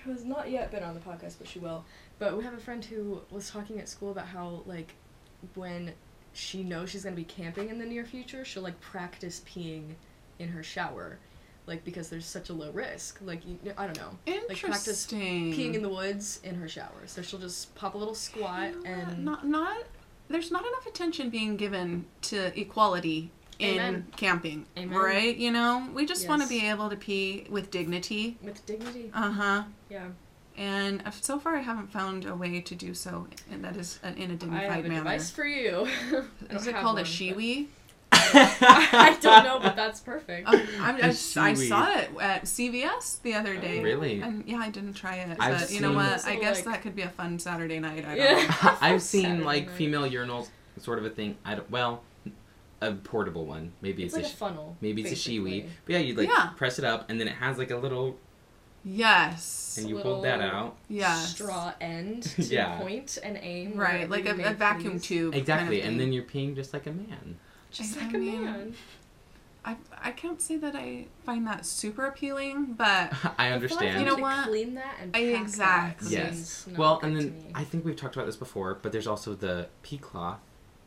[0.04, 1.84] who has not yet been on the podcast, but she will.
[2.19, 4.93] But we have a friend who was talking at school about how like
[5.56, 5.93] when
[6.34, 9.95] she knows she's gonna be camping in the near future, she'll like practice peeing
[10.38, 11.17] in her shower,
[11.65, 13.17] like because there's such a low risk.
[13.21, 15.54] Like you, I don't know, Like practice Interesting.
[15.54, 17.02] peeing in the woods in her shower.
[17.08, 19.78] So she'll just pop a little squat You know and not not
[20.32, 24.08] there's not enough attention being given to equality in Amen.
[24.15, 24.98] camping Amen.
[24.98, 29.12] right you know we just want to be able to pee with dignity with dignity.
[29.13, 30.08] uh-huh Yeah,
[30.58, 34.08] and so far i haven't found a way to do so and that is uh,
[34.17, 35.88] in a dignified have a manner device for you.
[36.50, 37.67] Is it called a one, but- Shewee
[38.62, 40.48] I don't know, but that's perfect.
[40.52, 41.67] Oh, I'm, I, A I Shewee.
[41.70, 43.82] saw it at CVS the other day.
[43.82, 44.22] Really?
[44.22, 46.26] And yeah, I didn't try it, I've but you know what?
[46.26, 48.06] I guess like- that could be a fun Saturday night.
[48.06, 48.56] I don't Yeah.
[48.63, 48.78] know.
[48.82, 49.76] I've seen Saturday like night.
[49.76, 51.38] female urinals, sort of a thing.
[51.46, 51.70] I don't.
[51.72, 52.04] Well,
[52.82, 53.74] a portable one.
[53.82, 54.34] Maybe It's it's, like a.
[54.34, 54.78] a funnel.
[54.82, 55.67] Maybe it's a Shewee.
[55.86, 56.50] But yeah, you like Yeah.
[56.58, 58.17] press it up, and then it has like a little,
[58.84, 59.78] Yes.
[59.80, 60.76] and you Little- hold that out.
[60.89, 61.13] Yeah.
[61.15, 62.78] Straw end to Yeah.
[62.80, 63.74] point and aim.
[63.76, 65.36] Right, like a, a vacuum tube.
[65.36, 67.38] Exactly, kind of and then you're peeing just like a man.
[67.72, 68.74] Just I- like I a mean, man.
[69.64, 73.94] I, I can't say that I find that super appealing, but I The understand.
[73.94, 74.48] thought You know to what?
[74.48, 76.16] Clean that and I- exactly.
[76.16, 76.68] That Yes.
[76.76, 77.44] Well, and then.
[77.54, 80.40] I think we've talked about this before, but there's also the pee cloth.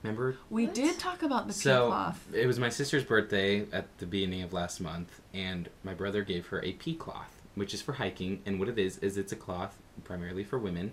[0.03, 0.37] Remember?
[0.51, 0.75] we What?
[0.75, 2.27] did talk about the pee so cloth.
[2.35, 6.49] it was my sister's birthday at the beginning of last month, and my brother gave
[6.49, 8.43] her a pee cloth, which is for hiking.
[8.45, 10.93] And what it is is it's a cloth primarily for women,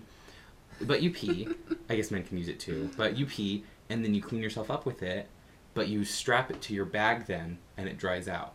[0.80, 1.48] but you pee.
[1.90, 4.70] I guess men can use it too, but you pee, and then you clean yourself
[4.70, 5.26] up with it.
[5.74, 8.52] But you strap it to your bag then, and it dries out.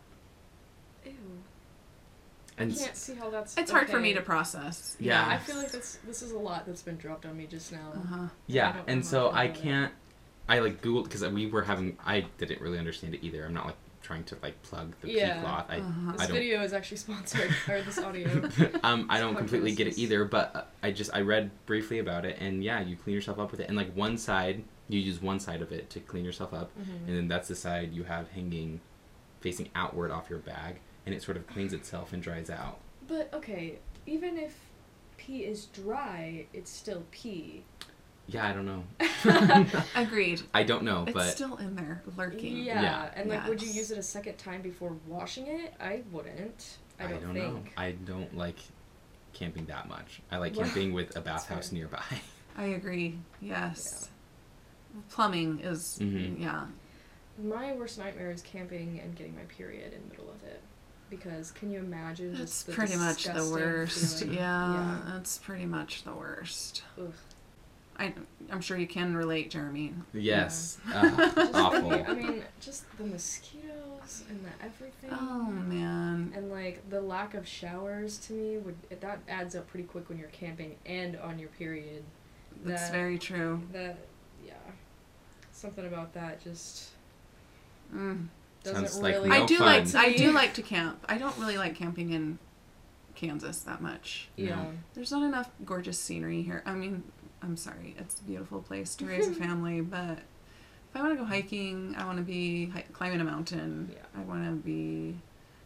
[1.05, 1.11] Ew.
[2.57, 3.57] And I s- can't see how that's.
[3.57, 4.95] It's hard for me to process.
[4.99, 5.27] Yeah.
[5.27, 7.91] I feel like this this is a lot that's been dropped on me just now.
[7.93, 8.27] Uh-huh.
[8.47, 9.61] Yeah, and so I feel about it.
[9.63, 9.93] can't.
[10.49, 11.97] I like Googled because we were having.
[12.05, 13.45] I didn't really understand it either.
[13.45, 15.35] I'm not like trying to like plug the Yeah.
[15.35, 15.65] pee cloth.
[15.69, 16.11] I, Uh-huh.
[16.13, 16.35] This I don't.
[16.37, 18.49] video is actually sponsored, or this audio.
[18.83, 22.25] um, I don't completely get it either, but uh, I just I read briefly about
[22.25, 25.21] it, and yeah, you clean yourself up with it, and like one side you use
[25.21, 27.07] one side of it to clean yourself up, Mhm.
[27.07, 28.79] and then that's the side you have hanging,
[29.41, 32.79] facing outward off your bag, and it sort of cleans itself and dries out.
[33.07, 34.55] But okay, even if
[35.17, 37.63] pee is dry, it's still pee.
[38.27, 38.83] Yeah, I don't know.
[39.95, 40.41] Agreed.
[40.53, 42.57] I don't know, but It's but still in there lurking.
[42.57, 43.11] Yeah, Yeah.
[43.15, 45.73] and like, would you use it a second time before washing it?
[45.79, 46.77] I wouldn't.
[46.99, 47.53] I I don't, don't, know.
[47.53, 47.73] think.
[47.77, 48.57] I don't like
[49.33, 50.21] camping that much.
[50.31, 52.03] I like camping with a bathhouse nearby.
[52.57, 53.17] I agree.
[53.41, 54.09] Yes.
[55.09, 56.39] Plumbing is Mhm.
[56.39, 56.65] yeah.
[57.43, 60.61] My worst nightmare is camping and getting my period in the middle of it.
[61.09, 64.19] Because can you imagine That's just the pretty much the worst.
[64.19, 64.35] feeling?
[64.37, 66.83] Yeah, that's pretty much the worst.
[66.99, 67.13] Ugh.
[67.99, 68.13] I,
[68.51, 69.93] I'm sure you can relate, Jeremy.
[70.13, 71.89] yes, Just uh, awful.
[71.89, 75.09] thinking- I mean, just the mosquitoes and the everything.
[75.11, 76.31] Oh man.
[76.35, 80.17] And like the lack of showers to me would that adds up pretty quick when
[80.19, 82.03] you're camping and on your period.
[82.63, 83.61] That's That- very true.
[83.71, 83.93] That yeah,
[85.57, 86.89] something about that just
[87.93, 88.27] Mm.
[88.63, 89.29] doesn't Sounds like really.
[89.29, 89.65] no I do fun.
[89.65, 91.05] like to I do like to camp.
[91.07, 92.37] I don't really like camping in
[93.15, 94.27] Kansas that much.
[94.35, 94.55] Yeah.
[94.55, 94.73] No.
[94.93, 96.61] There's not enough gorgeous scenery here.
[96.65, 97.03] I mean,
[97.41, 100.19] I'm sorry, it's a beautiful place to raise a family, but
[100.89, 103.89] if I want to go hiking, I want to be hi- climbing a mountain.
[103.93, 103.99] Yeah.
[104.19, 105.15] I want to be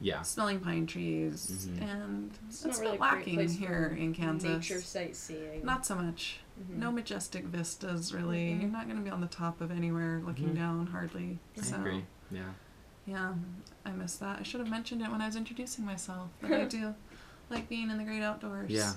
[0.01, 0.21] Yeah.
[0.23, 1.81] smelling pine trees, Mhm.
[1.81, 4.49] and It's that's not really a great lacking place here in Kansas.
[4.49, 5.63] Nature sightseeing.
[5.63, 6.39] Not so much.
[6.59, 6.77] Mhm.
[6.77, 8.51] No majestic vistas, really.
[8.53, 8.61] Mhm.
[8.61, 10.55] You're not going to be on the top of anywhere looking Mhm.
[10.55, 11.39] down, hardly.
[11.57, 12.05] I so, agree.
[12.31, 12.51] Yeah.
[13.05, 13.33] yeah,
[13.85, 14.39] I miss that.
[14.39, 16.29] I should have mentioned it when I was introducing myself.
[16.41, 16.95] But I do
[17.49, 18.69] like being in the great outdoors.
[18.71, 18.93] Yeah.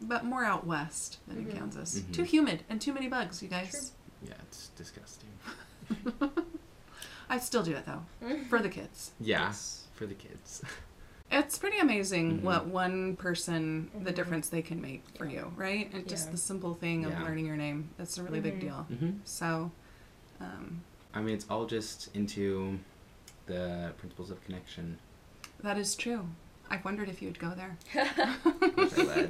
[0.00, 1.98] But more out west than in Kansas.
[2.00, 2.12] Mhm.
[2.12, 3.92] Too humid and too many bugs, you guys.
[4.22, 5.30] Yeah, it's disgusting.
[7.28, 8.04] I still do it though,
[8.48, 9.12] for the kids.
[9.18, 9.46] Yeah.
[9.46, 9.83] Yes.
[10.04, 10.60] For the kids.
[11.30, 12.42] It's pretty amazing Mhm.
[12.42, 14.14] what one person, the Mhm.
[14.14, 15.32] difference they can make for Yeah.
[15.46, 15.90] you, right?
[15.94, 17.22] And just the simple thing of Yeah.
[17.24, 17.88] learning your name.
[17.96, 18.60] That's a really big Mhm.
[18.60, 18.82] deal.
[18.98, 19.72] hmm So,
[20.40, 20.82] um,
[21.14, 22.78] I mean, it's all just into
[23.46, 24.98] the principles of connection.
[25.62, 26.28] that is true.
[26.70, 27.78] I wondered if you would go there.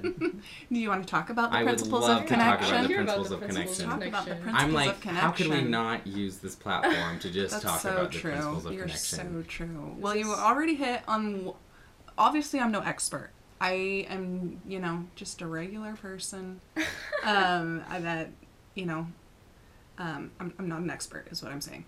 [0.04, 0.40] Which I would.
[0.72, 2.58] Do you want to talk about the I would principles love of to talk about
[2.60, 2.82] connection?
[2.82, 3.84] the Hear about principles the of principles connection.
[3.84, 4.42] of Talk about the connection.
[4.42, 5.22] principles I'm like, of connection.
[5.24, 8.30] how could we not use this platform to just talk so about true.
[8.30, 9.44] the principles of You're connection?
[9.44, 9.96] so true.
[9.98, 11.52] Well, you already hit on.
[12.16, 13.30] Obviously, I'm no expert.
[13.60, 16.60] I am, you know, just a regular person.
[17.24, 18.30] um, that,
[18.74, 19.06] you know,
[19.98, 21.84] um, I'm, I'm not an expert, is what I'm saying.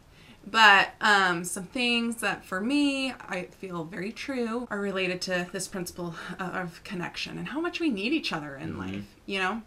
[0.48, 5.66] But um, some things that for me I feel very true are related to this
[5.66, 8.78] principle of connection and how much we need each other in Mhm.
[8.78, 9.04] life.
[9.26, 9.62] You know,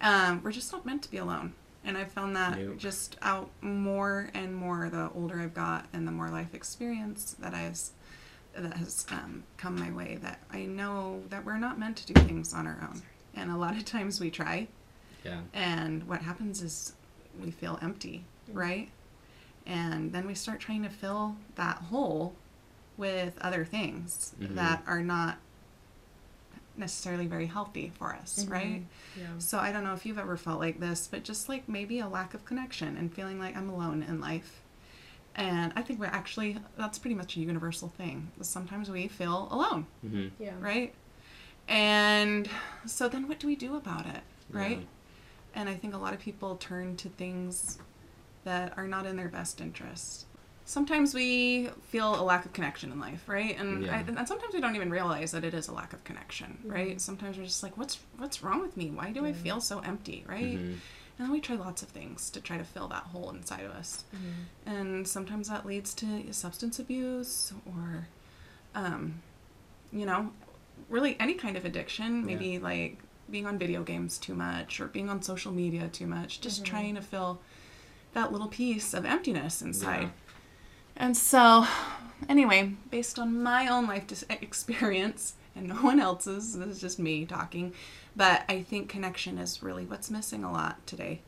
[0.00, 1.52] um, we're just not meant to be alone.
[1.86, 2.78] And I've found that Nope.
[2.78, 7.52] just out more and more the older I've got and the more life experience that
[7.52, 7.92] has
[8.56, 10.16] that has um, come my way.
[10.22, 13.02] That I know that we're not meant to do things on our own,
[13.34, 14.68] and a lot of times we try,
[15.24, 15.40] Yeah.
[15.52, 16.94] and what happens is
[17.42, 18.90] we feel empty, right?
[19.66, 22.34] And then we start trying to fill that hole
[22.96, 24.54] with other things Mhm.
[24.54, 25.38] that are not
[26.76, 28.82] necessarily very healthy for us, right?
[29.16, 29.26] Yeah.
[29.38, 32.08] So I don't know if you've ever felt like this, but just like maybe a
[32.08, 34.60] lack of connection and feeling like I'm alone in life.
[35.36, 38.30] And I think we're actually, that's pretty much a universal thing.
[38.40, 40.54] Sometimes we feel alone, hmm Yeah.
[40.60, 40.94] right?
[41.68, 42.48] And
[42.86, 44.22] so then what do we do about it,
[44.52, 44.58] Yeah.
[44.60, 44.86] right?
[45.54, 47.78] And I think a lot of people turn to things
[48.44, 50.26] that are not in their best interest.
[50.66, 53.58] Sometimes we feel a lack of connection in life, right?
[53.58, 56.58] And, I, and sometimes we don't even realize that it is a lack of connection,
[56.64, 56.96] right?
[56.96, 57.00] Mhm.
[57.00, 58.90] Sometimes we're just like, what's what's wrong with me?
[58.90, 60.58] Why do I feel so empty, right?
[60.58, 60.78] Mhm.
[61.18, 63.72] And then we try lots of things to try to fill that hole inside of
[63.72, 64.04] us.
[64.14, 64.72] Mhm.
[64.74, 68.08] And sometimes that leads to substance abuse or,
[68.74, 69.20] um,
[69.92, 70.32] you know,
[70.88, 72.24] really any kind of addiction.
[72.24, 72.98] Maybe like
[73.30, 76.66] being on video games too much or being on social media too much, just Mhm.
[76.66, 77.40] trying to fill
[78.14, 80.02] that little piece of emptiness inside.
[80.02, 80.08] Yeah.
[80.96, 81.66] And so,
[82.28, 86.98] anyway, based on my own life dis- experience and no one else's, this is just
[86.98, 87.72] me talking,
[88.16, 91.20] but I think connection is really what's missing a lot today.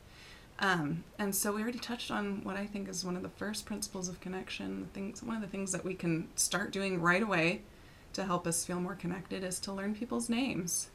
[0.58, 3.66] Um, and so we already touched on what I think is one of the first
[3.66, 4.80] principles of connection.
[4.80, 7.62] The things, one of the things that we can start doing right away
[8.14, 10.88] to help us feel more connected is to learn people's names.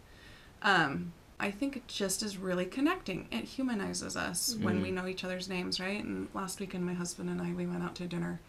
[0.63, 3.27] Um, I think it just is really connecting.
[3.31, 4.81] It humanizes us when Mhm.
[4.83, 6.01] we know each other's names, right?
[6.03, 8.39] And last weekend, my husband and I we went out to dinner,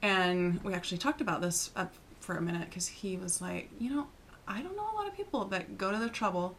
[0.00, 3.90] and we actually talked about this up for a minute because he was like, you
[3.90, 4.06] know,
[4.46, 6.56] I don't know a lot of people that go to the trouble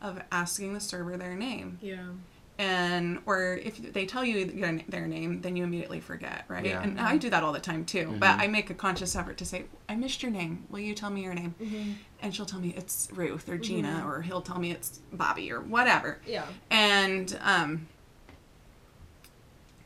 [0.00, 2.08] of asking the server their name Yeah.
[2.58, 6.82] And or if they tell you their, their name then you immediately forget right Yeah.
[6.82, 8.40] and i do that all the time too but Mhm.
[8.42, 11.22] i make a conscious effort to say i missed your name will you tell me
[11.22, 11.92] your name Mm-hmm.
[12.20, 14.06] and she'll tell me it's ruth or gina Mhm.
[14.06, 16.44] or he'll tell me it's bobby or whatever Yeah.
[16.70, 17.88] and um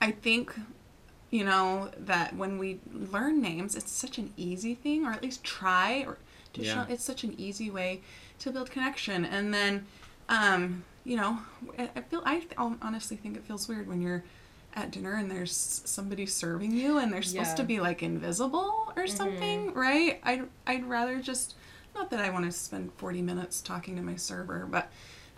[0.01, 0.55] i think
[1.31, 5.43] you know that when we learn names it's such an easy thing or at least
[5.45, 6.19] try or
[6.53, 6.75] to Yeah.
[6.87, 8.03] show it's such an easy way
[8.41, 9.87] to build connection and then
[10.29, 11.39] um you know
[11.79, 14.25] i I feel i honestly think it feels weird when you're
[14.75, 15.55] at dinner and there's
[15.87, 17.63] somebody serving you and they're supposed Yeah.
[17.63, 21.55] to be like invisible or something right i'd, I'd rather just
[21.95, 24.91] not that i want to spend 40 minutes talking to my server but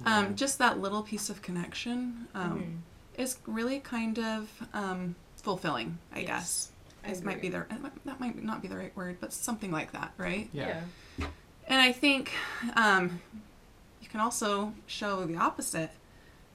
[0.06, 0.32] um, Yeah.
[0.34, 3.20] just that little piece of connection um, Mhm.
[3.22, 6.70] is really kind of um, fulfilling i Yes, guess
[7.04, 7.60] I it might be agree.
[7.60, 10.80] the that might not be the right word but something like that right Yeah.
[11.68, 12.32] and I think
[12.74, 13.20] um,
[14.08, 15.90] you can also show the opposite.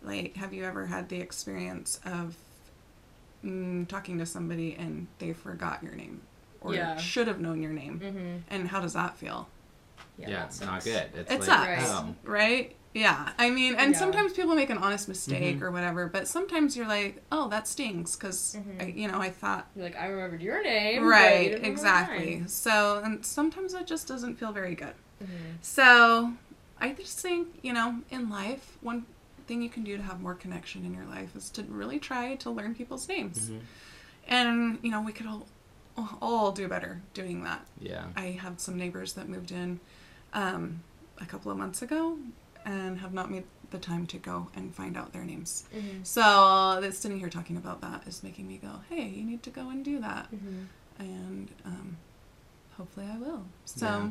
[0.02, 2.36] Like, have you ever had the experience of
[3.46, 6.22] mm, talking to somebody and they forgot your name
[6.62, 6.98] or Yeah.
[6.98, 8.00] should have known your name?
[8.00, 8.38] Mm-hmm.
[8.50, 9.48] And how does that feel?
[10.18, 10.30] Yeah.
[10.30, 11.10] Yeah, it's not good.
[11.16, 12.76] It's It like, sucks, oh, right?
[12.96, 13.30] Yeah.
[13.38, 14.00] I mean, and Yeah.
[14.00, 15.62] sometimes people make an honest mistake Mhm.
[15.62, 18.96] or whatever, but sometimes you're like, oh, that stings because, Mhm.
[18.96, 21.06] you know, I thought You're like, I remembered your name.
[21.06, 25.28] right exactly so and sometimes it just doesn't feel very good Mhm.
[25.62, 26.34] so
[26.79, 29.05] i just think you know in life one
[29.47, 32.36] thing you can do to have more connection in your life is to really try
[32.36, 33.59] to learn people's names mhm.
[34.27, 35.45] and you know we could all
[36.21, 37.63] all do better doing that.
[37.79, 38.05] Yeah.
[38.15, 39.79] I have some neighbors that moved in
[40.33, 40.81] um,
[41.21, 42.17] a couple of months ago
[42.65, 45.65] and have not made the time to go and find out their names.
[45.71, 46.03] Mhm.
[46.03, 49.51] So that sitting here talking about that is making me go, hey, you need to
[49.51, 50.65] go and do that, Mhm.
[50.97, 51.97] and um,
[52.75, 53.45] hopefully I will.
[53.65, 54.09] So Yeah.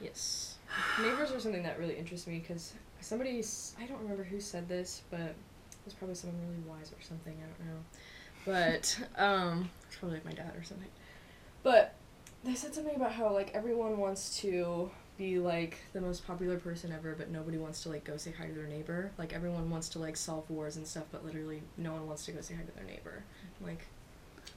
[0.00, 0.51] Yes.
[1.00, 3.42] Neighbors are something that really interests me because somebody,
[3.80, 5.36] I don't remember who said this, but it
[5.84, 7.80] was probably someone really wise or something, I don't know.
[8.44, 10.88] But, um, it's probably like my dad or something.
[11.62, 11.94] But
[12.44, 16.92] they said something about how, like, everyone wants to be, like, the most popular person
[16.92, 19.12] ever, but nobody wants to, like, go say hi to their neighbor.
[19.18, 22.32] Like, everyone wants to, like, solve wars and stuff, but literally no one wants to
[22.32, 23.22] go say hi to their neighbor.
[23.60, 23.86] Like,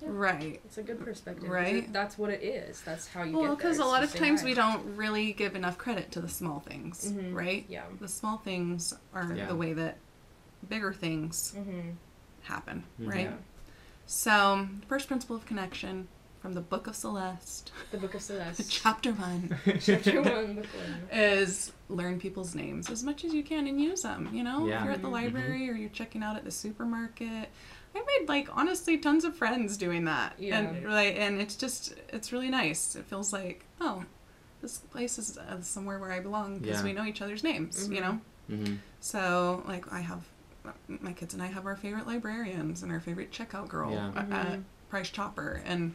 [0.01, 0.09] Yeah.
[0.11, 0.61] right.
[0.65, 1.49] it's a good perspective.
[1.49, 1.91] Right.
[1.93, 2.81] That's what it is.
[2.81, 3.55] That's how you Well, get there.
[3.57, 4.45] because a lot of times hi.
[4.47, 7.33] we don't really give enough credit to the small things, Mhm.
[7.33, 7.65] right?
[7.69, 7.83] Yeah.
[7.99, 9.45] The small things are Yeah.
[9.47, 9.97] the way that
[10.67, 11.91] bigger things Mm-hmm.
[12.43, 13.09] happen, Mhm.
[13.11, 13.21] right?
[13.29, 13.35] Yeah.
[14.05, 16.07] So, first principle of connection
[16.41, 18.69] from the Book of Celeste, The Book of Celeste.
[18.83, 21.09] chapter one, Chapter one, book one.
[21.11, 24.29] is learn people's names as much as you can and use them.
[24.31, 24.77] You know, Yeah.
[24.79, 25.11] if you're at the Mhm.
[25.13, 27.49] library or you're checking out at the supermarket.
[27.95, 30.59] I made like honestly tons of friends doing that, Yeah.
[30.59, 32.95] and like, and it's just it's really nice.
[32.95, 34.03] It feels like oh,
[34.61, 36.83] this place is uh, somewhere where I belong because Yeah.
[36.85, 37.87] we know each other's names.
[37.89, 38.01] You Mhm.
[38.01, 38.75] know, Mm-hmm.
[38.99, 40.23] so like I have
[40.87, 44.07] my kids and I have our favorite librarians and our favorite checkout girl Yeah.
[44.15, 44.33] at- Mhm.
[44.53, 45.93] at Price Chopper and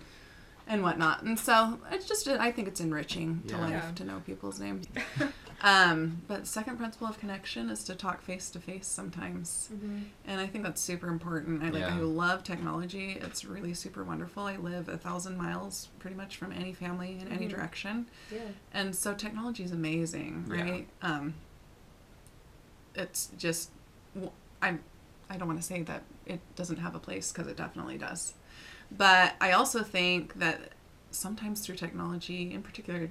[0.67, 1.23] and whatnot.
[1.23, 3.61] And so it's just I think it's enriching to Yeah.
[3.61, 3.91] life Yeah.
[3.97, 4.87] to know people's names.
[5.63, 9.69] um, but second principle of connection is to talk face to face sometimes.
[9.73, 9.99] Mm-hmm.
[10.27, 11.63] And I think that's super important.
[11.63, 11.97] I like Yeah.
[11.97, 13.19] I love technology.
[13.21, 14.45] It's really super wonderful.
[14.45, 17.51] I live a thousand miles pretty much from any family in any Mhm.
[17.51, 18.07] direction.
[18.31, 18.41] Yeah.
[18.73, 20.63] And so technology is amazing, Yeah.
[20.63, 20.89] right?
[21.03, 21.35] Um,
[22.95, 23.71] it's just,
[24.63, 24.83] I'm
[25.33, 28.35] I don't want to say that it doesn't have a place because it definitely does.
[28.91, 30.73] But I also think that
[31.13, 33.09] sometimes through technology, in particular,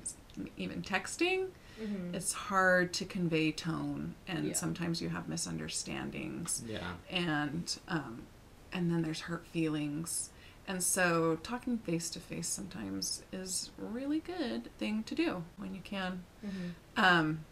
[0.58, 1.48] even texting,
[1.82, 2.16] Mm-hmm.
[2.16, 4.54] it's hard to convey tone, and Yeah.
[4.54, 6.94] sometimes you have misunderstandings Yeah.
[7.10, 8.24] and um,
[8.74, 10.30] and then there's hurt feelings
[10.68, 15.74] and so talking face to face sometimes is a really good thing to do when
[15.74, 17.04] you can Mm-hmm.
[17.04, 17.46] um,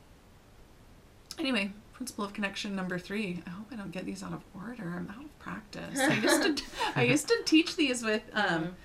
[1.39, 4.83] anyway principle of connection number three i hope i don't get these out of order
[4.95, 6.63] i'm out of practice i used to
[6.95, 8.75] i used to teach these with um,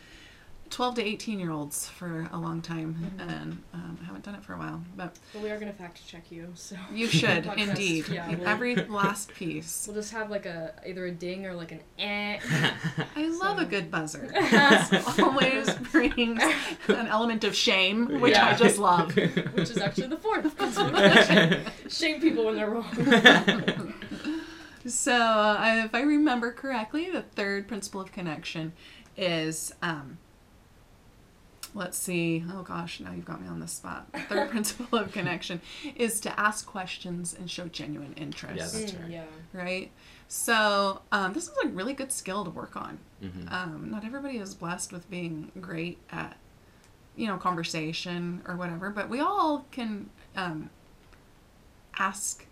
[0.72, 3.20] 12 to 18 year olds for a long time Mhm.
[3.28, 6.32] and um, i haven't done it for a while but we are gonna fact check
[6.32, 8.28] you, so you should indeed Yeah.
[8.30, 11.80] We'll, every last piece we'll just have like a either a ding or like an
[11.98, 12.38] eh.
[13.16, 14.30] I love a good buzzer.
[14.34, 16.42] It always brings
[16.88, 19.14] an element of shame, which I just love.
[19.14, 20.98] which is actually the fourth principle.
[21.90, 23.94] Shame people when they're wrong.
[24.84, 28.72] So, uh, if I remember correctly, the third principle of connection
[29.16, 30.18] is um,
[31.74, 32.44] let's see.
[32.52, 34.10] Oh gosh, now you've got me on the spot.
[34.12, 35.60] The third principle of connection
[35.96, 38.56] is to ask questions and show genuine interest.
[38.56, 39.10] Yeah, that's Mm, right.
[39.10, 39.24] Yeah.
[39.52, 39.90] right?
[40.28, 42.98] So, um, this is a really good skill to work on.
[43.22, 43.52] Mhm.
[43.52, 46.36] um, not everybody is blessed with being great at
[47.14, 50.70] you know conversation or whatever but we all can um,
[51.98, 52.46] ask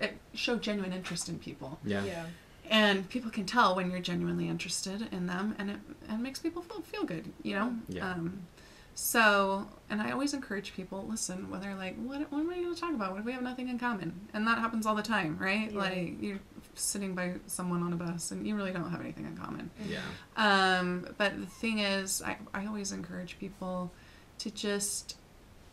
[0.00, 2.04] uh, show genuine interest in people Yeah.
[2.04, 2.26] Yeah.
[2.70, 5.76] And people can tell when you're genuinely interested in them and it,
[6.08, 8.10] and makes people feel, feel good you know Yeah.
[8.12, 8.46] um,
[8.94, 12.74] so and i always encourage people listen when they're like what, what am i going
[12.74, 15.02] to talk about what if we have nothing in common and that happens all the
[15.02, 15.78] time right Yeah.
[15.78, 16.40] like you're
[16.74, 20.00] sitting by someone on a bus and you really don't have anything in common Yeah.
[20.36, 23.90] um, but the thing is, I, I always encourage people
[24.38, 25.16] to just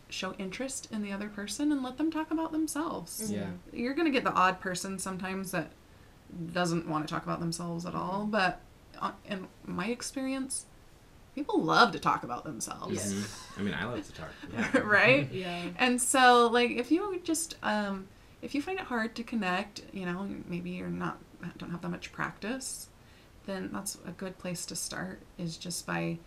[0.08, 3.30] show interest in the other person and let them talk about themselves.
[3.30, 3.46] Yeah.
[3.72, 5.70] You're going to get the odd person sometimes that
[6.52, 8.60] doesn't want to talk about themselves at all, but
[9.00, 10.66] uh, in my experience,
[11.34, 12.94] people love to talk about themselves.
[12.94, 13.12] Yes.
[13.12, 13.58] Mhm.
[13.58, 14.28] I mean, I love to talk.
[14.52, 14.78] Yeah.
[14.80, 15.28] right?
[15.32, 15.62] Yeah.
[15.78, 18.08] And so, like, if you just, um,
[18.42, 21.18] if you find it hard to connect, you know, maybe you're not,
[21.58, 22.88] don't have that much practice,
[23.46, 26.18] then that's a good place to start is just by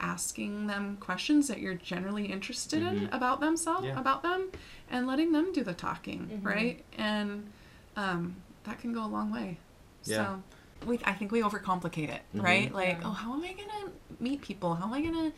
[0.00, 3.14] asking them questions that you're generally interested in Mhm.
[3.14, 3.98] about themselves, Yeah.
[3.98, 4.50] about them,
[4.90, 6.44] and letting them do the talking, Mhm.
[6.44, 6.84] right?
[6.96, 7.50] And
[7.96, 9.58] um, that can go a long way.
[10.04, 10.16] Yeah.
[10.16, 10.42] So,
[10.86, 12.42] we, I think we overcomplicate it, Mhm.
[12.42, 12.72] right?
[12.72, 13.08] Like, Yeah.
[13.08, 14.74] oh, how am I gonna meet people?
[14.76, 15.32] How am I gonna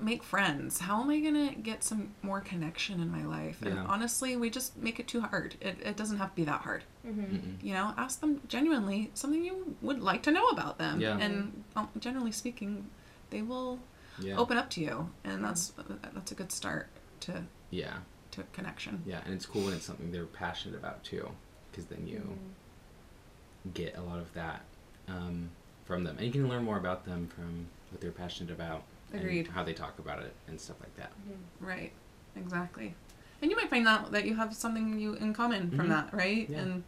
[0.00, 0.80] make friends?
[0.80, 3.60] How am I gonna get some more connection in my life?
[3.62, 3.84] And Yeah.
[3.84, 5.56] honestly, we just make it too hard.
[5.60, 6.84] It, it doesn't have to be that hard.
[7.06, 7.66] Mm-hmm.
[7.66, 11.00] You know, ask them genuinely something you would like to know about them.
[11.00, 11.18] Yeah.
[11.18, 12.88] And um, generally speaking,
[13.28, 13.78] they will
[14.18, 14.36] Yeah.
[14.36, 15.72] open up to you, and that's
[16.14, 16.88] that's a good start
[17.20, 17.98] to Yeah.
[18.30, 19.02] to connection.
[19.04, 19.20] Yeah.
[19.26, 21.30] And it's cool when it's something they're passionate about too,
[21.72, 23.70] because then you Mm-hmm.
[23.74, 24.62] get a lot of that
[25.08, 25.50] um,
[25.84, 29.46] from them, and you can learn more about them from what they're passionate about, Agreed.
[29.46, 31.12] and how they talk about it and stuff like that.
[31.60, 31.92] Right.
[32.36, 32.94] Exactly.
[33.40, 35.90] And you might find out that you have something you in common from Mhm.
[35.90, 36.48] that, right?
[36.48, 36.58] Yeah.
[36.60, 36.84] And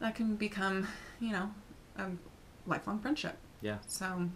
[0.00, 0.86] that can become,
[1.20, 1.52] you know,
[1.98, 2.10] a
[2.66, 3.36] lifelong friendship.
[3.60, 3.78] Yeah.
[3.86, 4.30] So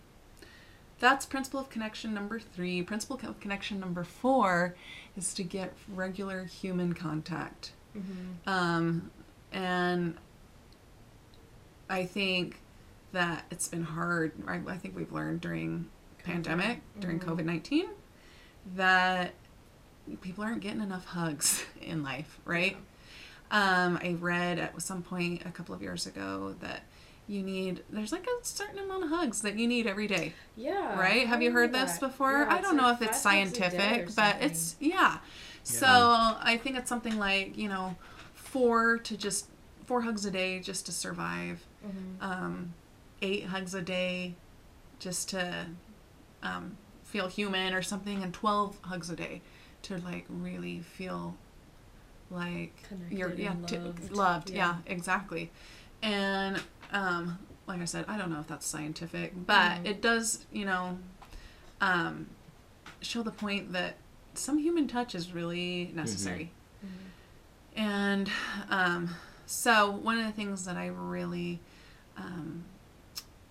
[0.98, 2.82] that's principle of connection number three.
[2.82, 4.74] Principle of connection number four
[5.16, 7.72] is to get regular human contact.
[7.96, 8.48] Mm-hmm.
[8.48, 9.10] Um,
[9.53, 10.16] and
[11.90, 12.61] I think
[13.12, 14.32] that it's been hard.
[14.46, 15.88] I, I think we've learned during
[16.24, 17.24] pandemic, during Mhm.
[17.24, 17.88] COVID nineteen,
[18.76, 19.32] that
[20.20, 22.76] people aren't getting enough hugs in life, right?
[23.51, 26.82] Um, I read at some point a couple of years ago that
[27.26, 30.99] you need there's like a certain amount of hugs that you need every day Yeah.
[30.99, 32.01] right have I you heard this that.
[32.01, 33.70] before Yeah, i don't know if it's five hugs a day or
[34.09, 35.18] scientific but it's yeah.
[35.62, 37.96] so i think it's something like you know
[38.53, 39.46] four to just
[39.84, 42.22] four hugs a day just to survive Mhm.
[42.22, 42.74] um,
[43.22, 44.34] eight hugs a day
[44.99, 45.66] just to
[46.42, 49.40] um, feel human or something and 12 hugs a day
[49.82, 51.36] to like really feel
[52.30, 52.74] like
[53.11, 54.11] you're yeah and to- loved.
[54.12, 54.57] loved, yeah.
[54.57, 54.76] Yeah.
[54.94, 55.51] exactly
[56.03, 56.61] and
[56.92, 59.86] um, like i said i don't know if that's scientific but Mhm.
[59.86, 60.99] it does you know
[61.80, 62.26] um,
[63.01, 63.96] show the point that
[64.34, 66.57] some human touch is really necessary Mhm.
[67.78, 68.28] And
[68.68, 69.14] um,
[69.46, 71.60] so one of the things that I really
[72.18, 72.64] um,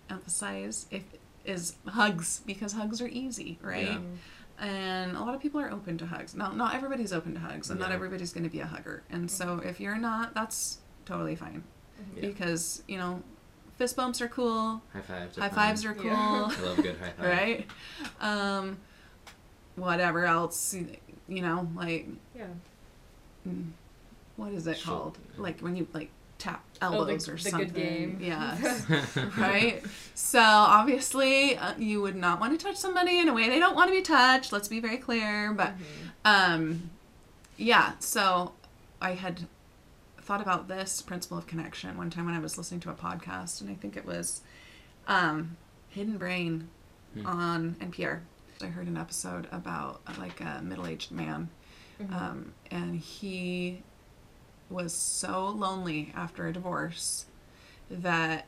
[0.09, 1.03] emphasize if
[1.45, 3.87] is hugs because hugs are easy, right?
[3.87, 3.97] Yeah.
[4.59, 6.35] And a lot of people are open to hugs.
[6.35, 9.03] Now, not everybody's open to hugs, and not everybody's going to be a hugger.
[9.09, 11.63] And so if you're not, that's totally fine
[12.01, 12.15] Mhm.
[12.15, 12.21] Yeah.
[12.29, 13.21] because you know,
[13.77, 15.37] fist bumps are cool, High fives.
[15.37, 15.55] Are high fun.
[15.55, 16.49] fives are cool, Yeah.
[16.57, 17.25] I love a good high five.
[17.25, 17.67] right?
[18.19, 18.77] Um,
[19.77, 20.75] whatever else,
[21.29, 22.47] you know, like Yeah.
[24.37, 24.99] Mm, what is it Shoulder.
[25.01, 25.17] called?
[25.37, 27.67] Like when you like tap elbows Oh, the- elbows or the something.
[27.69, 28.17] good game.
[28.21, 28.85] Yes.
[29.37, 29.83] right?
[30.13, 33.75] So obviously, uh, you would not want to touch somebody in a way they don't
[33.75, 34.51] want to be touched.
[34.51, 35.51] Let's be very clear.
[35.53, 35.81] But Mhm.
[36.25, 36.89] um,
[37.57, 37.93] yeah.
[37.99, 38.53] So
[39.01, 39.47] I had
[40.21, 43.61] thought about this principle of connection one time when I was listening to a podcast,
[43.61, 44.41] and I think it was
[45.07, 45.55] um,
[45.89, 46.67] Hidden Brain
[47.13, 47.25] Hmm.
[47.25, 48.19] on NPR.
[48.61, 51.49] I heard an episode about like a middle-aged man
[52.01, 52.11] Mhm.
[52.13, 53.81] um, and he
[54.69, 57.25] was so lonely after a divorce
[57.89, 58.45] that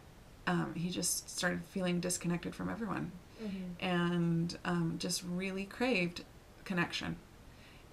[0.47, 3.11] um, he just started feeling disconnected from everyone
[3.41, 3.69] Mhm.
[3.79, 6.25] and um, just really craved
[6.65, 7.15] connection.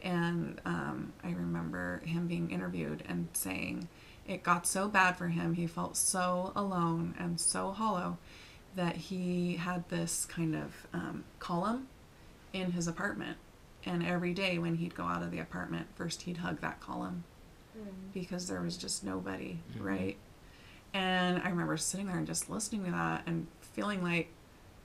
[0.02, 3.88] And um, I remember him being interviewed and saying
[4.26, 8.18] it got so bad for him, he felt so alone and so hollow
[8.74, 11.86] that he had this kind of um, column
[12.52, 13.36] in his apartment.
[13.84, 17.22] And every day when he'd go out of the apartment, first he'd hug that column
[17.76, 18.12] Mhm.
[18.12, 19.82] because there was just nobody, Mhm.
[19.84, 20.16] right?
[20.94, 24.32] And I remember sitting there and just listening to that and feeling like,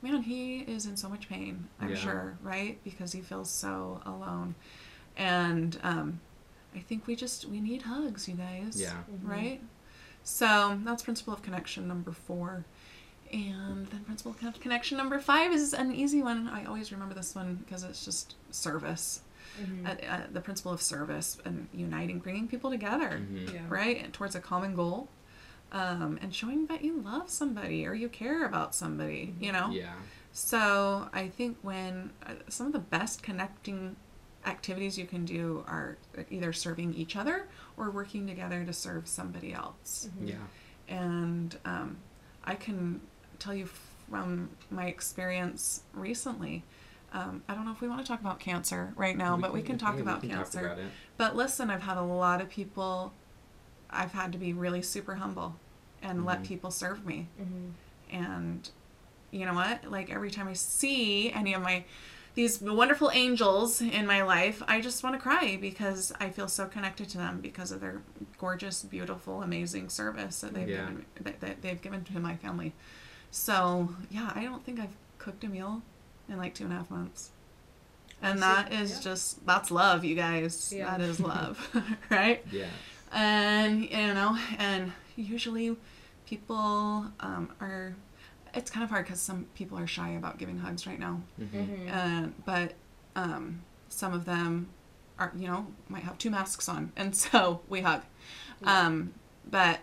[0.01, 1.95] man, he is in so much pain, I'm Yeah.
[1.95, 2.83] sure, right?
[2.83, 4.55] Because he feels so alone.
[5.15, 6.19] And um,
[6.75, 8.79] I think we just, we need hugs, you guys.
[8.79, 9.03] Yeah.
[9.11, 9.27] Mhm.
[9.27, 9.61] Right?
[10.23, 12.65] So that's principle of connection number four.
[13.31, 16.49] And then principle of connection number five is an easy one.
[16.49, 19.21] I always remember this one because it's just service
[19.85, 23.53] Uh, the principle of service and uniting, bringing people together, Mhm.
[23.53, 23.61] Yeah.
[23.69, 25.09] right, and towards a common goal,
[25.71, 29.69] um, and showing that you love somebody or you care about somebody, you know.
[29.71, 29.93] Yeah.
[30.31, 33.95] So I think when uh, some of the best connecting
[34.45, 35.97] activities you can do are
[36.29, 37.47] either serving each other
[37.77, 40.09] or working together to serve somebody else.
[40.19, 40.29] Mhm.
[40.29, 40.35] Yeah.
[40.87, 41.97] And um,
[42.43, 43.01] I can
[43.39, 43.67] tell you
[44.09, 46.63] from my experience recently.
[47.13, 49.61] Um, I don't know if we want to talk about cancer right now, but we
[49.61, 50.65] can talk yeah, about we can talk cancer.
[50.67, 50.79] about.
[51.17, 53.13] But listen, I've had a lot of people,
[53.89, 55.55] I've had to be really super humble
[56.01, 56.45] and let Mhm.
[56.45, 57.27] people serve me.
[57.39, 57.71] Mhm.
[58.11, 58.69] And
[59.31, 59.85] you know what?
[59.91, 61.83] Like every time I see any of my,
[62.33, 66.65] these wonderful angels in my life, I just want to cry because I feel so
[66.65, 68.01] connected to them because of their
[68.37, 70.77] gorgeous, beautiful, amazing service that they've Yeah.
[70.87, 72.73] given that, that they've given to my family.
[73.31, 75.81] So yeah, I don't think I've cooked a meal
[76.31, 77.29] in like two and a half months.
[78.23, 79.01] And Honestly, that is yeah.
[79.01, 80.71] just that's love, you guys.
[80.75, 80.85] Yeah.
[80.97, 81.69] That is love,
[82.09, 82.43] right?
[82.51, 82.67] Yeah.
[83.11, 85.75] And you know, and usually
[86.25, 87.95] people um, are.
[88.53, 91.21] It's kind of hard because some people are shy about giving hugs right now.
[91.39, 91.67] Mhm.
[91.67, 91.95] Mhm.
[92.25, 92.73] Uh, but
[93.15, 94.67] um, some of them
[95.17, 98.01] are, you know, might have two masks on, and so we hug.
[98.61, 98.85] Yeah.
[98.87, 99.13] Um,
[99.49, 99.79] but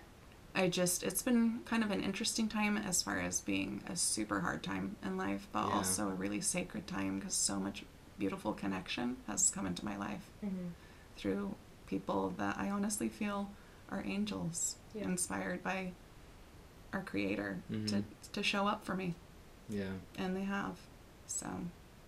[0.59, 4.41] I just, it's been kind of an interesting time as far as being a super
[4.41, 5.75] hard time in life, but Yeah.
[5.75, 7.85] also a really sacred time because so much
[8.19, 10.71] beautiful connection has come into my life Mhm.
[11.17, 11.55] through
[11.87, 13.53] people that I honestly feel
[13.89, 15.05] are angels, Yeah.
[15.05, 15.93] inspired by
[16.93, 18.05] our creator to Mhm.
[18.33, 19.15] to show up for me,
[19.69, 19.93] Yeah.
[20.17, 20.77] and they have.
[21.29, 21.47] So,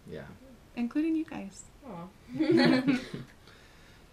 [0.08, 0.26] Yeah.
[0.74, 1.64] including you guys.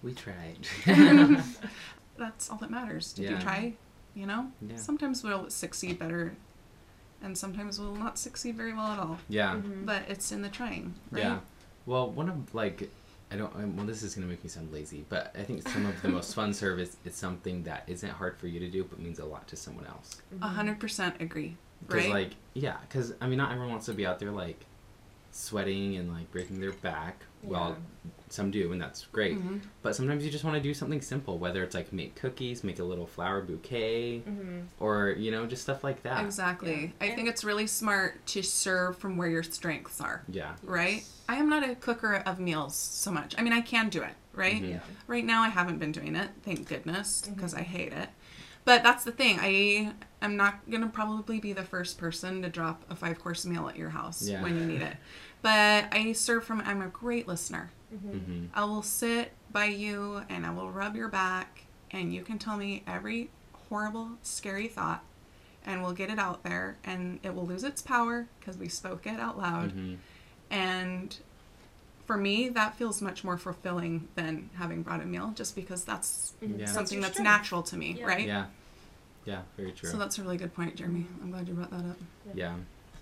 [0.03, 0.67] We tried.
[2.17, 3.13] That's all that matters.
[3.13, 3.31] Did Yeah.
[3.31, 3.73] you try?
[4.17, 4.51] You know?
[4.67, 4.75] yeah.
[4.77, 6.35] Sometimes we'll succeed better
[7.21, 9.19] and sometimes we'll not succeed very well at all.
[9.29, 9.55] Yeah.
[9.55, 9.85] Mhm.
[9.85, 11.23] But it's in the trying, right?
[11.23, 11.39] Yeah.
[11.85, 12.89] Well, one of like
[13.29, 13.53] I don't.
[13.55, 16.07] um, Well, this is gonna make me sound lazy, but I think some of the
[16.09, 19.25] most fun service is something that isn't hard for you to do, but means a
[19.25, 20.21] lot to someone else.
[20.41, 21.57] A hundred percent agree.
[21.85, 22.13] Because Right?
[22.13, 24.65] like yeah, because I mean not everyone wants to be out there like
[25.31, 27.21] sweating and like breaking their back.
[27.47, 27.77] Well,
[28.29, 29.37] some do, and that's great.
[29.39, 29.61] Mhm.
[29.81, 32.77] But sometimes you just want to do something simple, whether it's like make cookies, make
[32.79, 34.65] a little flower bouquet, Mhm.
[34.79, 36.23] or you know just stuff like that.
[36.25, 36.93] Exactly.
[36.99, 37.07] Yeah.
[37.07, 40.55] I think it's really smart to serve from where your strengths are, Yeah.
[40.63, 40.95] right?
[40.97, 41.13] Yes.
[41.29, 43.33] I am not a cooker of meals so much.
[43.37, 44.61] I mean, I can do it, right?
[44.61, 44.69] Mhm.
[44.71, 44.79] Yeah.
[45.07, 47.33] Right now, I haven't been doing it, thank goodness, Mm-hmm.
[47.35, 48.09] because I hate it.
[48.65, 49.37] But that's the thing.
[49.39, 53.45] I am not going to probably be the first person to drop a five course
[53.45, 54.43] meal at your house Yeah.
[54.43, 54.97] when you need it.
[55.41, 57.71] But I serve from, I'm a great listener.
[57.93, 58.25] Mhm.
[58.25, 62.37] hmm I will sit by you and I will rub your back, and you can
[62.37, 63.29] tell me every
[63.69, 65.03] horrible, scary thought,
[65.65, 69.05] and we'll get it out there, and it will lose its power because we spoke
[69.07, 69.71] it out loud.
[69.71, 69.95] hmm
[70.49, 71.17] And
[72.05, 76.33] for me, that feels much more fulfilling than having brought a meal, just because that's
[76.41, 76.59] Mhm.
[76.59, 76.65] Yeah.
[76.65, 78.05] something your that's natural to me, Yeah.
[78.05, 78.25] right?
[78.27, 78.45] Yeah.
[79.25, 79.41] Yeah.
[79.57, 79.89] Very true.
[79.89, 81.05] So that's a really good point, Jeremy.
[81.21, 81.97] I'm glad you brought that up.
[82.33, 82.55] yeah.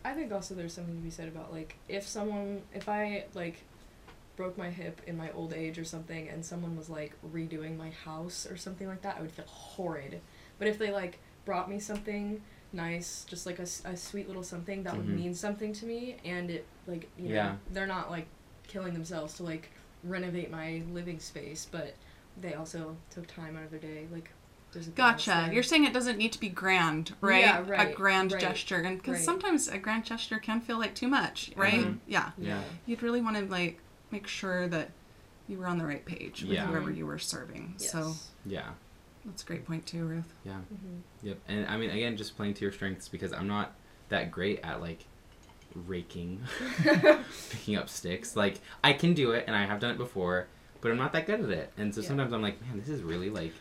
[0.06, 3.64] I think also there's something to be said about like if someone if I like
[4.36, 7.90] broke my hip in my old age or something and someone was like redoing my
[7.90, 10.22] house or something like that, I would feel horrid.
[10.60, 12.42] But if they like brought me something
[12.72, 15.16] nice, just like a, a sweet little something that would Mhm.
[15.16, 17.56] mean something to me and it like you know Yeah.
[17.72, 18.28] they're not like
[18.68, 19.72] killing themselves to like
[20.04, 21.96] renovate my living space, but
[22.40, 24.45] they also took time out of their day like there's a balance
[24.96, 25.30] Gotcha.
[25.46, 25.54] there.
[25.54, 27.44] You're saying it doesn't need to be grand, right?
[27.44, 27.92] Yeah, right.
[27.92, 29.24] A grand right, gesture, and because right.
[29.24, 31.74] sometimes a grand gesture can feel like too much, right?
[31.82, 32.00] Mhm.
[32.08, 32.32] Yeah.
[32.38, 32.62] Yeah.
[32.86, 33.80] You'd really want to like
[34.12, 34.92] make sure that
[35.48, 36.66] you were on the right page with Yeah.
[36.68, 37.76] whoever you were serving.
[37.80, 37.92] Yes.
[37.92, 38.14] So
[38.46, 38.70] Yeah.
[39.26, 40.34] that's a great point too, Ruth.
[40.44, 40.60] Yeah.
[40.74, 41.02] Mhm.
[41.24, 41.38] Yep.
[41.48, 43.74] And I mean, again, just playing to your strengths because I'm not
[44.10, 45.06] that great at like
[45.88, 46.42] raking,
[47.50, 48.36] picking up sticks.
[48.36, 50.48] Like I can do it, and I have done it before,
[50.82, 51.72] but I'm not that good at it.
[51.78, 52.08] And so Yeah.
[52.08, 53.54] sometimes I'm like, man, this is really like.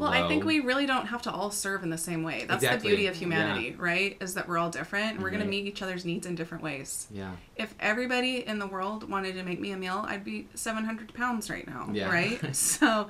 [0.00, 2.44] Well, I think we really don't have to all serve in the same way.
[2.48, 2.90] That's Exactly.
[2.90, 4.16] the beauty of humanity, right?
[4.20, 6.64] Is that we're all different and we're going to meet each other's needs in different
[6.64, 7.06] ways.
[7.10, 7.32] Yeah.
[7.56, 11.50] If everybody in the world wanted to make me a meal, I'd be 700 pounds
[11.50, 12.08] right now, Yeah.
[12.10, 12.56] right?
[12.56, 13.08] so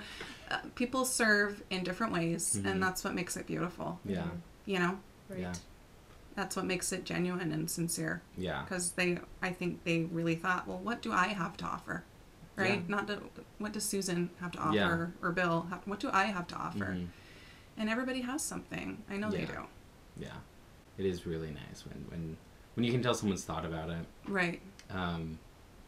[0.51, 2.71] uh, people serve in different ways, Mhm.
[2.71, 4.01] and that's what makes it beautiful.
[4.05, 4.25] Yeah.
[4.67, 5.41] You know, Right.
[5.41, 5.53] Yeah.
[6.35, 8.23] that's what makes it genuine and sincere.
[8.37, 8.63] Yeah.
[8.63, 12.05] Because they, I think they really thought, well, what do I have to offer?
[12.63, 12.89] Right?
[12.89, 13.21] Not to,
[13.59, 15.27] what does Susan have to offer Yeah.
[15.27, 15.67] or Bill?
[15.71, 16.87] Have, what do I have to offer?
[16.87, 17.07] Mhm.
[17.77, 19.03] And everybody has something.
[19.11, 19.67] I know they do.
[20.19, 20.29] Yeah.
[20.99, 22.37] It is really nice when when
[22.75, 24.05] when you can tell someone's thought about it.
[24.29, 24.61] Right.
[24.91, 25.39] Um,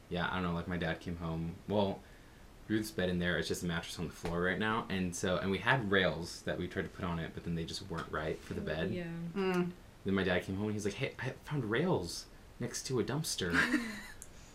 [0.09, 0.53] yeah, I don't know.
[0.53, 1.55] Like my dad came home.
[1.69, 2.01] Well,
[2.69, 3.37] Ruth's bed in there.
[3.39, 6.43] It's just a mattress on the floor right now, and so and we had rails
[6.47, 8.61] that we tried to put on it, but then they just weren't right for the
[8.63, 8.91] bed.
[8.93, 9.05] Yeah.
[9.37, 9.71] Mm.
[10.05, 12.27] Then my dad came home and he's like, "Hey, I found rails
[12.59, 13.55] next to a dumpster.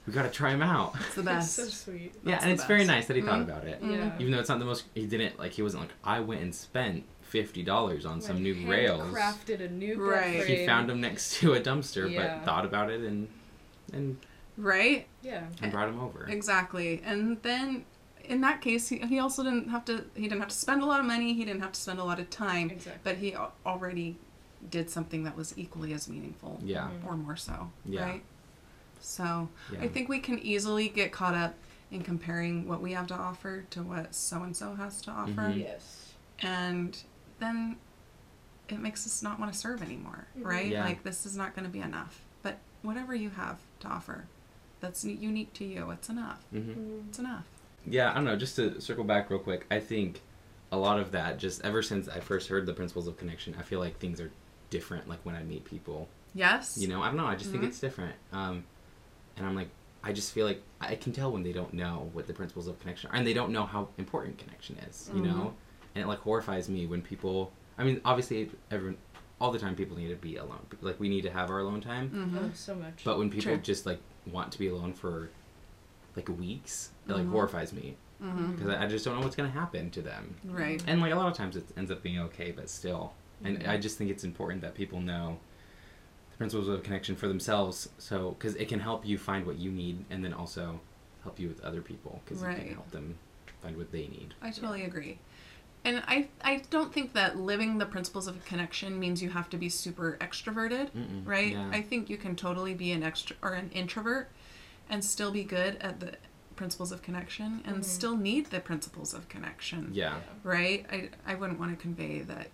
[0.07, 1.55] we gotta try him out." It's the That's best.
[1.55, 2.13] so sweet.
[2.23, 3.43] yeah, That's and the it's very nice that he thought Mhm.
[3.43, 3.79] about it.
[3.83, 4.15] Yeah.
[4.19, 4.85] even though it's not the most.
[4.95, 5.51] He didn't like.
[5.53, 9.69] He wasn't like, "I went and spent fifty dollars on some new rails." Crafted a
[9.69, 10.39] new Right.
[10.39, 12.37] bed He found them next to a dumpster, Yeah.
[12.37, 13.27] but thought about it and
[13.93, 14.17] and
[14.57, 15.07] Right?
[15.21, 15.43] Yeah.
[15.61, 16.25] and brought him over.
[16.25, 17.01] Exactly.
[17.05, 17.85] And then
[18.25, 20.85] in that case, he, he also didn't have to, he didn't have to spend a
[20.85, 21.33] lot of money.
[21.33, 22.69] He didn't have to spend a lot of time.
[22.71, 22.99] Exactly.
[23.03, 23.35] But he
[23.65, 24.17] already
[24.69, 26.59] did something that was equally as meaningful.
[26.63, 26.89] Yeah.
[26.89, 27.07] Mhm.
[27.07, 27.71] Or more so.
[27.85, 28.03] Yeah.
[28.03, 28.23] Right?
[28.99, 29.81] So Yeah.
[29.81, 31.55] I think we can easily get caught up
[31.91, 35.31] in comparing what we have to offer to what so and so has to offer.
[35.41, 35.57] Mhm.
[35.59, 36.13] Yes.
[36.39, 37.01] And
[37.39, 37.77] then
[38.69, 40.45] it makes us not want to serve anymore, Mhm.
[40.45, 40.67] right?
[40.71, 40.83] Yeah.
[40.83, 42.21] Like this is not going to be enough.
[42.41, 44.25] But whatever you have to offer
[44.79, 46.43] that's unique to you, it's enough.
[46.51, 47.45] hmm It's enough.
[47.85, 48.35] Yeah, I don't know.
[48.35, 50.21] Just to circle back real quick, I think
[50.71, 53.61] a lot of that just ever since I first heard the principles of connection, I
[53.61, 54.29] feel like things are
[54.69, 55.07] different.
[55.07, 56.77] Like when I meet people, Yes.
[56.77, 57.25] you know, I don't know.
[57.25, 58.15] I just think it's different.
[58.33, 58.65] Um,
[59.37, 59.69] and I'm like,
[60.03, 62.79] I just feel like I can tell when they don't know what the principles of
[62.79, 65.09] connection are, and they don't know how important connection is.
[65.13, 65.25] You Mhm.
[65.25, 65.53] know,
[65.95, 67.51] and it like horrifies me when people.
[67.77, 68.97] I mean, obviously, everyone,
[69.39, 70.65] all the time, people need to be alone.
[70.81, 72.09] Like we need to have our alone time.
[72.09, 72.37] Mm-hmm.
[72.37, 73.03] Oh, so much.
[73.03, 73.57] But when people True.
[73.61, 73.99] just like
[74.31, 75.29] want to be alone for
[76.15, 77.31] like weeks, it like Mhm.
[77.31, 78.51] horrifies me Mm-hmm.
[78.55, 80.35] because I I just don't know what's gonna happen to them.
[80.45, 80.83] Right.
[80.87, 83.13] And like a lot of times it ends up being okay, but still.
[83.43, 83.67] And Mhm.
[83.67, 85.56] I just think it's important that people know the
[86.37, 90.05] principles of connection for themselves, so because it can help you find what you need,
[90.09, 90.79] and then also
[91.23, 92.57] help you with other people because you Right.
[92.59, 93.17] can help them
[93.61, 94.33] find what they need.
[94.41, 95.17] I totally agree.
[95.83, 99.57] And I I don't think that living the principles of connection means you have to
[99.57, 101.25] be super extroverted, Mm-mm.
[101.25, 101.53] right?
[101.53, 101.69] Yeah.
[101.71, 104.29] I think you can totally be an extra or an introvert
[104.89, 106.15] and still be good at the
[106.55, 107.83] principles of connection and Mhm.
[107.83, 109.89] still need the principles of connection.
[109.93, 110.19] Yeah.
[110.43, 110.85] Right?
[110.91, 112.47] I I wouldn't want to convey that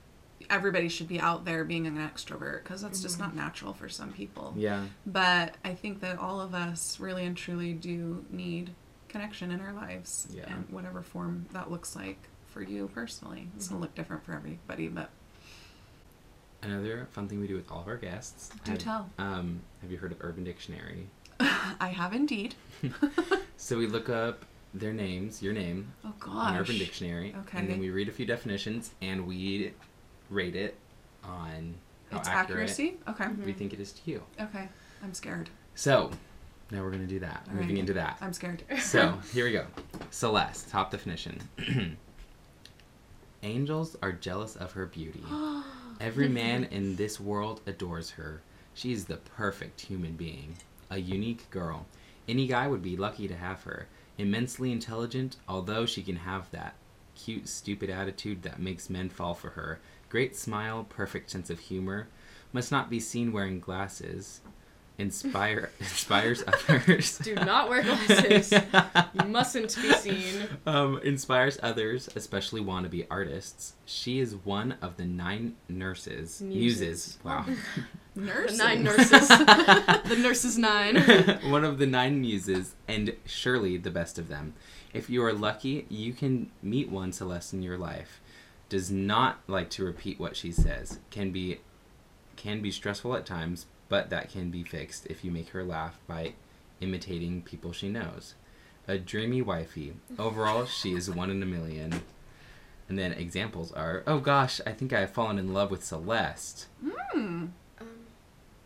[0.49, 4.11] everybody should be out there being an extrovert because that's just not natural for some
[4.13, 4.53] people.
[4.57, 4.85] Yeah.
[5.05, 8.71] But I think that all of us really and truly do need
[9.09, 10.45] connection in our lives, Yeah.
[10.51, 12.17] and whatever form that looks like
[12.47, 13.47] for you personally.
[13.55, 15.09] It's gonna look different for everybody, but
[16.61, 18.49] Another fun thing we do with all of our guests.
[18.63, 19.09] do have, tell.
[19.19, 21.07] Um, have you heard of Urban Dictionary?
[21.39, 22.55] I have indeed.
[23.55, 26.77] So we look up their names, your name, Oh on Urban.
[26.77, 27.59] Dictionary, Okay.
[27.59, 29.71] and then we read a few definitions and we
[30.33, 30.77] rate it
[31.23, 31.75] on
[32.11, 32.97] how It's accurate accuracy.
[33.07, 33.27] Okay.
[33.27, 33.51] We mm-hmm.
[33.53, 34.23] think it is to you.
[34.39, 34.67] Okay.
[35.03, 35.49] I'm scared.
[35.75, 36.11] So
[36.71, 37.43] now we're gonna do that.
[37.49, 37.79] All Moving right.
[37.79, 38.17] into that.
[38.21, 38.63] I'm scared.
[38.79, 39.65] So here we go.
[40.11, 41.39] Celeste, top definition.
[43.43, 45.23] Angels are jealous of her beauty.
[45.99, 48.41] Every man in this world adores her.
[48.73, 50.55] She is the perfect human being,
[50.89, 51.85] a unique girl.
[52.27, 53.87] Any guy would be lucky to have her.
[54.17, 56.75] Immensely intelligent, although she can have that
[57.15, 59.79] cute, stupid attitude that makes men fall for her.
[60.13, 62.07] Great smile, perfect sense of humor.
[62.51, 64.41] Must not be seen wearing glasses.
[64.99, 67.17] Inspire inspires others.
[67.17, 68.53] Do not wear glasses.
[69.15, 70.47] You mustn't be seen.
[70.67, 73.73] um, inspires others, especially wannabe artists.
[73.85, 76.39] She is one of the nine nurses.
[76.43, 77.17] Muses.
[77.17, 77.17] Muses.
[77.23, 77.45] Wow.
[78.15, 78.59] The Nurses.
[78.59, 79.27] nine nurses.
[79.27, 80.97] the nurses nine.
[81.49, 84.53] one of the nine muses, and surely the best of them.
[84.93, 88.21] If you are lucky, you can meet one Celeste in your life.
[88.73, 90.97] Does not like to repeat what she says.
[91.11, 91.59] Can be
[92.35, 95.99] can be stressful at times, but that can be fixed if you make her laugh
[96.07, 96.33] by
[96.81, 98.33] imitating people she knows.
[98.87, 99.93] A dreamy wifey.
[100.17, 102.01] Overall, she is one in a million.
[102.89, 106.65] And then examples are, oh gosh, I think I have fallen in love with Celeste.
[106.83, 107.45] Hmm.
[107.79, 107.89] Um,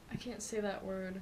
[0.10, 1.20] I can't say that word.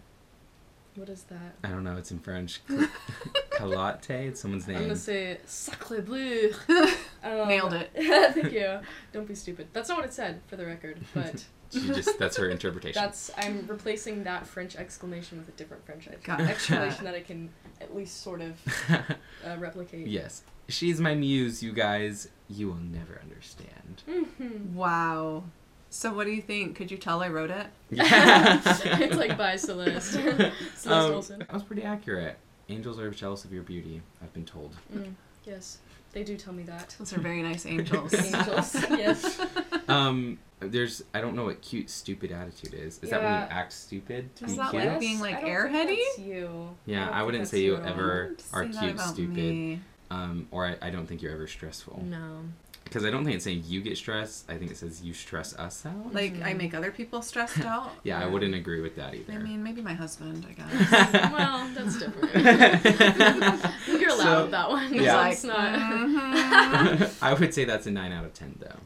[0.94, 1.56] What is that?
[1.64, 2.62] I don't know, it's in French.
[3.50, 4.78] Calotte, it's someone's name.
[4.78, 6.54] I'm gonna say sacre bleu.
[7.26, 7.92] Um, Nailed it.
[8.34, 8.80] thank you.
[9.12, 9.68] Don't be stupid.
[9.74, 11.00] That's not what it said, for the record.
[11.14, 13.02] But She just that's her interpretation.
[13.02, 16.44] that's I'm replacing that French exclamation with a different French Gotcha.
[16.44, 17.50] exclamation that I can
[17.82, 18.54] at least sort of
[19.46, 20.08] uh, replicate.
[20.08, 20.44] yes.
[20.70, 22.30] She's my muse, you guys.
[22.48, 24.04] You will never understand.
[24.08, 24.74] Mhm.
[24.74, 25.44] Wow.
[25.90, 26.76] So what do you think?
[26.76, 27.68] Could you tell I wrote it?
[27.90, 28.62] Yeah.
[28.66, 30.14] it's like by Celeste.
[30.14, 31.40] Celeste Um, Olsen.
[31.40, 32.38] that was pretty accurate.
[32.70, 34.76] Angels are jealous of your beauty, I've been told.
[34.94, 35.14] Mm,
[35.46, 35.78] yes,
[36.16, 36.96] they do tell me that.
[36.98, 38.14] Those are very nice angels.
[38.14, 38.74] Angels.
[38.90, 39.40] yes.
[39.88, 42.98] Um, there's I don't know what cute stupid attitude is.
[43.04, 44.36] Is that when you act stupid?
[44.38, 44.84] to Is be that cute?
[44.84, 45.98] like being, like, I don't airheady?
[46.16, 46.70] that's you.
[46.88, 49.36] Yeah, don't I wouldn't say you at ever- are cute, stupid.
[49.36, 49.80] me.
[50.10, 52.02] Um, or I, I don't think you're ever stressful.
[52.04, 52.40] No.
[52.86, 54.50] Because I don't think it's saying you get stressed.
[54.50, 56.14] I think it says you stress us out.
[56.14, 56.58] Like I Mhm.
[56.58, 57.92] make other people stressed out.
[58.04, 59.34] yeah, I wouldn't agree with that either.
[59.34, 60.46] I mean, maybe my husband.
[60.48, 60.92] I guess.
[61.34, 62.34] well, that's different.
[64.00, 64.94] You're allowed So- with that one.
[64.94, 65.02] Yeah.
[65.02, 65.16] Yeah.
[65.18, 65.80] Like, It's not.
[65.80, 67.14] mhm.
[67.22, 68.80] I would say that's a nine out of ten, though.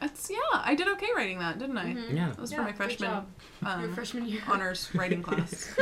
[0.00, 0.36] That's yeah.
[0.52, 1.94] I did okay writing that, didn't I?
[1.94, 2.14] Mhm.
[2.14, 2.28] Yeah.
[2.28, 3.26] That was Yeah, for my freshman job.
[3.62, 4.42] Your um, freshman year.
[4.46, 5.74] honors writing class.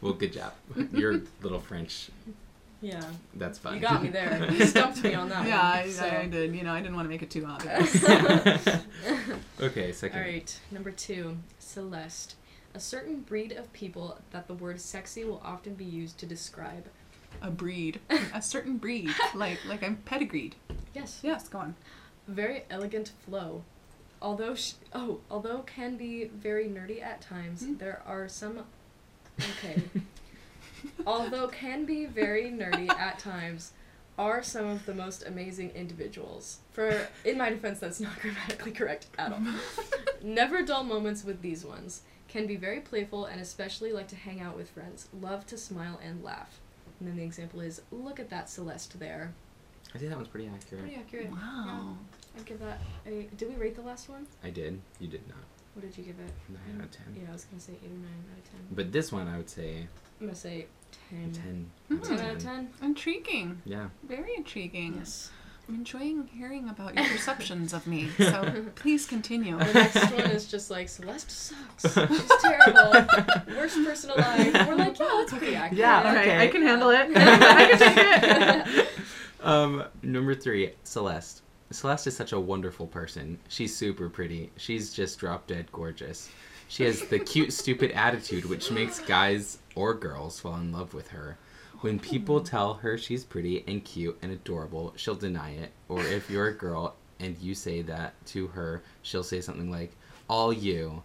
[0.00, 0.52] Well, good job.
[0.92, 2.10] Your little French.
[2.84, 3.02] Yeah.
[3.34, 3.76] That's fine.
[3.76, 4.46] You got me there.
[4.52, 5.78] You stumped me on that yeah, one.
[5.78, 6.04] I, so.
[6.04, 6.54] I, I did.
[6.54, 8.04] You know, I didn't want to make it too obvious.
[9.60, 10.18] okay, second.
[10.18, 12.36] All right, number two, Celeste.
[12.74, 16.84] A certain breed of people that the word sexy will often be used to describe.
[17.40, 18.00] A breed,
[18.34, 20.54] a certain breed, like like I'm pedigreed.
[20.94, 21.20] Yes.
[21.22, 21.74] Yes, go on.
[22.28, 23.64] Very elegant flow.
[24.20, 27.76] Although sh- oh, although can be very nerdy at times, Hmm.
[27.76, 28.64] there are some
[29.40, 29.82] okay.
[31.06, 33.72] Although can be very nerdy at times,
[34.18, 36.58] are some of the most amazing individuals.
[36.72, 39.42] For in my defense, that's not grammatically correct at all.
[40.22, 42.02] Never dull moments with these ones.
[42.28, 45.08] Can be very playful and especially like to hang out with friends.
[45.20, 46.60] Love to smile and laugh.
[46.98, 49.32] And then the example is, look at that Celeste there.
[49.94, 50.82] I think that one's pretty accurate.
[50.84, 51.30] Pretty accurate.
[51.30, 51.96] Wow.
[52.36, 53.28] I'd give that a.
[53.36, 54.26] Did we rate the last one?
[54.42, 54.80] I did.
[54.98, 55.38] You did not.
[55.74, 56.32] What did you give it?
[56.48, 57.04] Nine out of ten.
[57.14, 58.60] Yeah, I was gonna say eight or nine out of ten.
[58.72, 59.86] But this one, I would say
[60.20, 60.66] I'm gonna say
[61.10, 61.32] ten.
[61.32, 61.70] ten.
[61.92, 62.68] Out of Ten out of ten.
[62.82, 63.60] Intriguing.
[63.64, 63.88] Yeah.
[64.06, 64.94] Very intriguing.
[64.98, 65.30] Yes.
[65.66, 68.10] I'm enjoying hearing about your perceptions of me.
[68.18, 69.56] So please continue.
[69.58, 71.94] The next one is just like Celeste sucks.
[72.08, 72.92] She's terrible.
[73.56, 74.52] Worst person alive.
[74.68, 75.78] We're like, yeah, that's pretty accurate.
[75.78, 76.38] Yeah, All right, okay.
[76.42, 77.08] I can handle it.
[77.16, 78.88] I can take it.
[79.40, 81.40] Um, number three, Celeste.
[81.70, 83.38] Celeste is such a wonderful person.
[83.48, 84.50] She's super pretty.
[84.58, 86.28] She's just drop dead gorgeous.
[86.68, 91.08] She has the cute, stupid attitude which makes guys or girls fall in love with
[91.08, 91.38] her.
[91.80, 95.72] When people tell her she's pretty and cute and adorable, she'll deny it.
[95.88, 99.92] Or if you're a girl and you say that to her, she'll say something like,
[100.28, 101.02] "All you."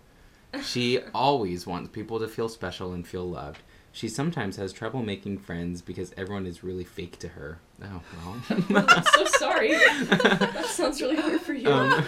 [0.63, 3.61] She always wants people to feel special and feel loved.
[3.91, 7.59] She sometimes has trouble making friends because everyone is really fake to her.
[7.83, 8.85] Oh well.
[8.87, 9.71] I'm so sorry.
[9.71, 11.69] that sounds really hard for you.
[11.69, 12.03] Um,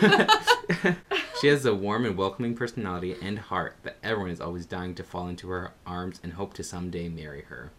[1.41, 5.01] she has a warm and welcoming personality and heart that everyone is always dying to
[5.01, 7.71] fall into her arms and hope to someday marry her.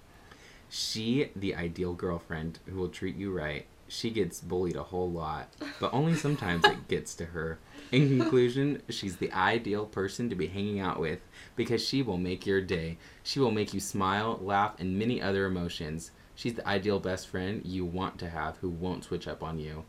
[0.68, 5.48] She, the ideal girlfriend who will treat you right, she gets bullied a whole lot,
[5.78, 7.60] but only sometimes it gets to her.
[7.92, 11.20] In conclusion, she's the ideal person to be hanging out with
[11.54, 12.98] because she will make your day.
[13.22, 16.10] She will make you smile, laugh, and many other emotions.
[16.34, 19.84] She's the ideal best friend you want to have who won't switch up on you.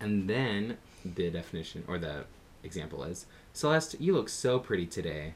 [0.00, 2.24] And then the definition or the
[2.64, 5.34] example is Celeste, you look so pretty today.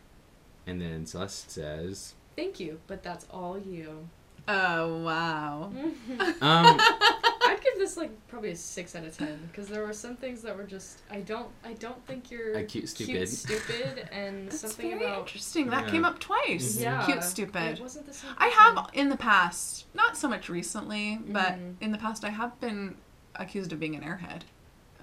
[0.66, 4.09] And then Celeste says, Thank you, but that's all you.
[4.49, 5.72] Oh wow.
[6.41, 10.14] um, I'd give this like probably a six out of ten because there were some
[10.16, 13.14] things that were just I don't I don't think you're A cute stupid.
[13.16, 15.68] cute, stupid, and That's something very about interesting.
[15.70, 15.91] That Yeah.
[15.91, 16.79] came up twice.
[16.79, 17.81] yeah Cute It stupid.
[17.81, 18.31] wasn't the same.
[18.39, 21.74] I have in the past, not so much recently, but Mhm.
[21.81, 22.97] in the past I have been
[23.35, 24.43] accused of being an airhead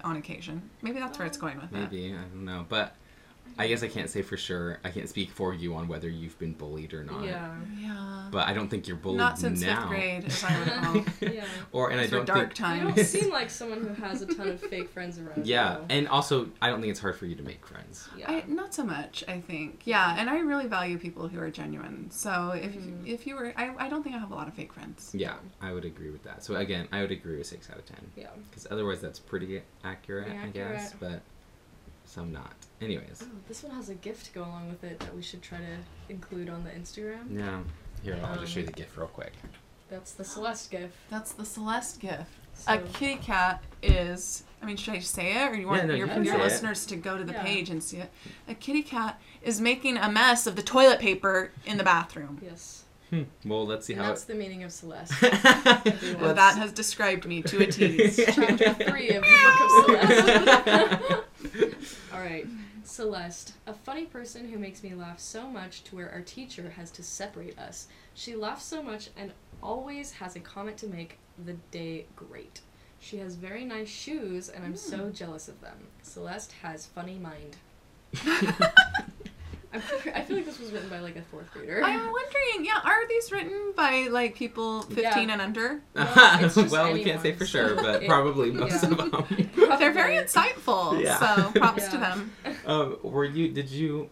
[0.04, 0.62] on occasion.
[0.82, 1.92] Maybe that's where it's um, going with that.
[1.92, 2.66] maybe, I don't know.
[2.68, 2.94] But
[3.56, 4.78] I guess I can't say for sure.
[4.84, 7.24] I can't speak for you on whether you've been bullied or not.
[7.24, 7.54] Yeah.
[7.80, 8.28] Yeah.
[8.32, 9.82] But I don't think you're bullied Not since now.
[9.82, 11.04] fifth grade, as I recall.
[11.32, 11.44] yeah.
[11.70, 12.58] or, and I Those were don't dark think.
[12.58, 12.96] You times.
[12.96, 15.46] don't seem like someone who has a ton of fake friends around.
[15.46, 15.84] Yeah, though.
[15.88, 18.08] and also, I don't think it's hard for you to make friends.
[18.18, 18.28] yeah.
[18.28, 19.82] I, not so much, I think.
[19.84, 22.10] Yeah, and I really value people who are genuine.
[22.10, 23.06] So if Mhm.
[23.06, 25.12] if you were, I, I don't think I have a lot of fake friends.
[25.14, 26.42] Yeah, I would agree with that.
[26.42, 28.10] So again, I would agree with six out of ten.
[28.16, 28.30] yeah.
[28.50, 30.92] Because otherwise, that's pretty accurate, Pretty I guess.
[30.98, 31.22] But
[32.14, 32.52] some not.
[32.80, 35.42] Anyways, Oh, this one has a GIF to go along with it that we should
[35.42, 35.76] try to
[36.08, 37.36] include on the Instagram.
[37.36, 37.60] yeah.
[38.02, 39.32] Here, I'll just show you Um, the GIF real quick.
[39.90, 40.90] That's the Celeste GIF.
[41.10, 42.26] That's the Celeste GIF.
[42.54, 44.44] So, A kitty cat is.
[44.62, 46.40] I mean, should I say it, or you want Yeah, no, your, you your say
[46.40, 46.44] it.
[46.44, 47.42] listeners to go to the Yeah.
[47.42, 48.10] page and see it?
[48.48, 52.38] A kitty cat is making a mess of the toilet paper in the bathroom.
[52.42, 52.84] yes.
[53.10, 53.22] Hmm.
[53.44, 54.08] Well, let's see And how.
[54.08, 55.12] that's the meaning of Celeste.
[56.20, 58.10] Well, that has described me to a T.
[58.10, 61.24] Chapter three of the Book of Celeste.
[62.12, 62.46] All right,
[62.84, 66.90] Celeste, a funny person who makes me laugh so much to where our teacher has
[66.92, 67.88] to separate us.
[68.14, 69.32] She laughs so much and
[69.62, 72.60] always has a comment to make the day great.
[73.00, 75.12] She has very nice shoes, and I'm so hmm.
[75.12, 75.76] jealous of them.
[76.02, 77.56] Celeste has funny mind.
[79.74, 79.80] I'm,
[80.24, 81.82] feel like this was written by like a fourth grader.
[81.84, 85.18] I'm wondering, yeah, are these written by like people 15 Yeah.
[85.32, 85.82] and under?
[85.94, 88.90] No, it's just well, we can't say for sure, but it- probably most yeah.
[88.90, 89.50] of them.
[89.78, 91.18] They're very insightful, Yeah.
[91.18, 92.32] so props to them.
[92.66, 93.48] um, were you?
[93.50, 94.10] Did you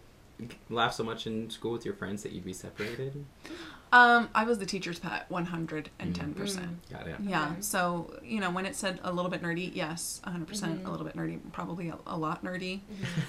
[0.71, 3.25] laugh so much in school with your friends that you'd be separated?
[3.93, 5.91] Um, I was the teacher's pet, 110%.
[6.01, 6.69] Mm.
[6.91, 7.17] Got it.
[7.23, 7.55] Yeah, Okay.
[7.61, 10.87] so, you know, when it said a little bit nerdy, yes, 100% Mhm.
[10.87, 12.81] a little bit nerdy, probably a, a lot nerdy.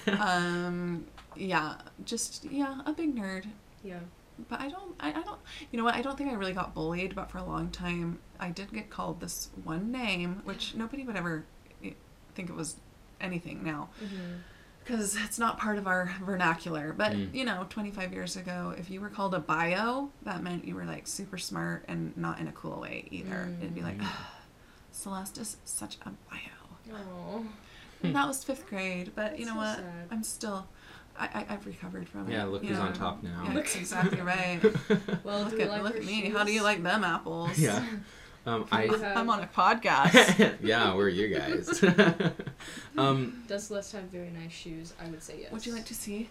[0.06, 0.18] Mhm.
[0.20, 1.06] Um,
[1.36, 3.46] yeah, just, yeah, a big nerd.
[3.82, 4.00] Yeah.
[4.48, 5.38] But I don't, I, I don't,
[5.70, 8.18] you know what, I don't think I really got bullied, but for a long time,
[8.40, 11.44] I did get called this one name, which nobody would ever
[11.84, 11.90] eh,
[12.34, 12.76] think it was
[13.20, 13.88] anything now.
[14.02, 14.40] Mhm.
[14.80, 16.92] because it's not part of our vernacular.
[16.92, 17.32] But Mm.
[17.34, 20.84] you know, 25 years ago, if you were called a bio, that meant you were
[20.84, 23.48] like super smart and not in a cool way either.
[23.48, 23.58] Mm.
[23.62, 24.10] It'd be like, Mm.
[24.92, 26.96] Celeste is such a bio.
[26.98, 27.44] Oh.
[28.02, 29.76] And that was fifth grade, but you That's know so what?
[29.78, 30.08] sad.
[30.10, 30.66] I'm still,
[31.18, 32.32] I, I I've recovered from it.
[32.32, 32.94] Yeah, look you who's on know?
[32.98, 33.44] top now.
[33.46, 34.60] Yeah, that's exactly right.
[35.24, 36.30] Well, look at like look at me.
[36.30, 37.58] How do you like them apples?
[37.58, 37.84] yeah.
[38.46, 39.02] Um, I, have...
[39.02, 40.58] I'm on a podcast.
[40.60, 41.82] yeah, we're you guys.
[42.98, 44.92] um, Does Celeste have very nice shoes?
[45.02, 45.52] I would say yes.
[45.52, 46.28] Would you like to see?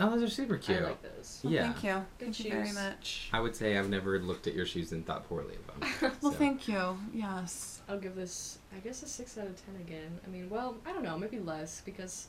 [0.00, 0.78] oh, those are super cute.
[0.80, 1.40] I like those.
[1.42, 1.62] Well, Yeah.
[1.72, 1.92] Thank you.
[2.18, 3.30] Good thank you very much.
[3.32, 6.12] I would say I've never looked at your shoes and thought poorly of them.
[6.20, 6.38] Well, So.
[6.38, 6.98] thank you.
[7.12, 7.80] Yes.
[7.88, 10.18] I'll give this, I guess, a six out of ten again.
[10.26, 12.28] I mean, well, I don't know, maybe less because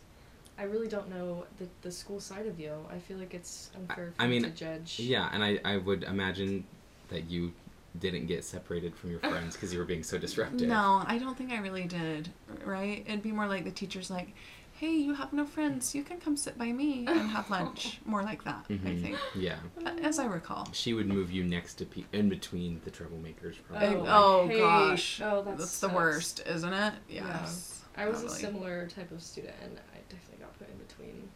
[0.57, 2.73] I really don't know the the school side of you.
[2.89, 4.99] I feel like it's unfair for I me mean, to judge.
[4.99, 6.65] Yeah, and I, I would imagine
[7.09, 7.51] that you
[7.99, 10.67] didn't get separated from your friends because you were being so disruptive.
[10.67, 12.29] No, I don't think I really did.
[12.65, 13.03] Right?
[13.07, 14.29] It'd be more like the teacher's like,
[14.73, 15.93] "Hey, you have no friends.
[15.93, 19.01] You can come sit by me and have lunch." More like that, I Mhm.
[19.01, 19.57] think, Yeah.
[20.01, 20.69] as I recall.
[20.71, 23.55] She would move you next to pe- in between the troublemakers.
[23.59, 23.87] Oh, Probably.
[24.07, 25.93] I oh hate- gosh, oh, that that's the sucks.
[25.93, 26.93] worst, isn't it?
[27.09, 27.27] Yeah.
[27.41, 27.81] Yes.
[27.97, 28.41] I was a totally.
[28.41, 31.29] similar type of student, and I definitely got put in between.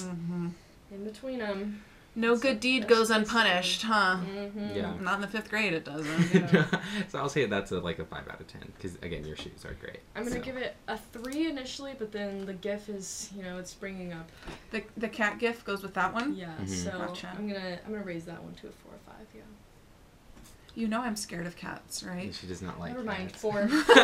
[0.00, 0.48] Hmm
[0.90, 1.82] In between them.
[2.14, 4.16] No So good deed goes basically- unpunished, huh?
[4.24, 4.70] Mm-hmm.
[4.74, 4.92] Yeah.
[5.00, 6.34] Not in the fifth grade, it doesn't.
[6.52, 6.66] Yeah.
[7.08, 9.64] so I'll say that's a, like a five out of ten because again, your shoes
[9.64, 10.00] are great.
[10.16, 10.42] I'm gonna so.
[10.42, 14.28] give it a three initially, but then the GIF is, you know, it's bringing up.
[14.72, 16.34] the the cat gif goes with that one.
[16.34, 16.68] Yeah, Mhm.
[16.68, 17.28] so Gotcha.
[17.38, 19.26] I'm gonna I'm gonna raise that one to a four or five.
[19.34, 19.42] Yeah.
[20.78, 22.32] You know I'm scared of cats, right?
[22.32, 23.30] She does not like Never mind.
[23.32, 23.42] cats.
[23.42, 23.66] Four.
[23.66, 23.78] Three.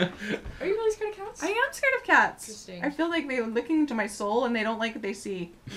[0.00, 0.10] Are you
[0.60, 1.42] really scared of cats?
[1.42, 2.48] I am scared of cats.
[2.48, 2.82] Interesting.
[2.82, 5.52] I feel like they're looking into my soul and they don't like what they see.
[5.68, 5.72] Mm,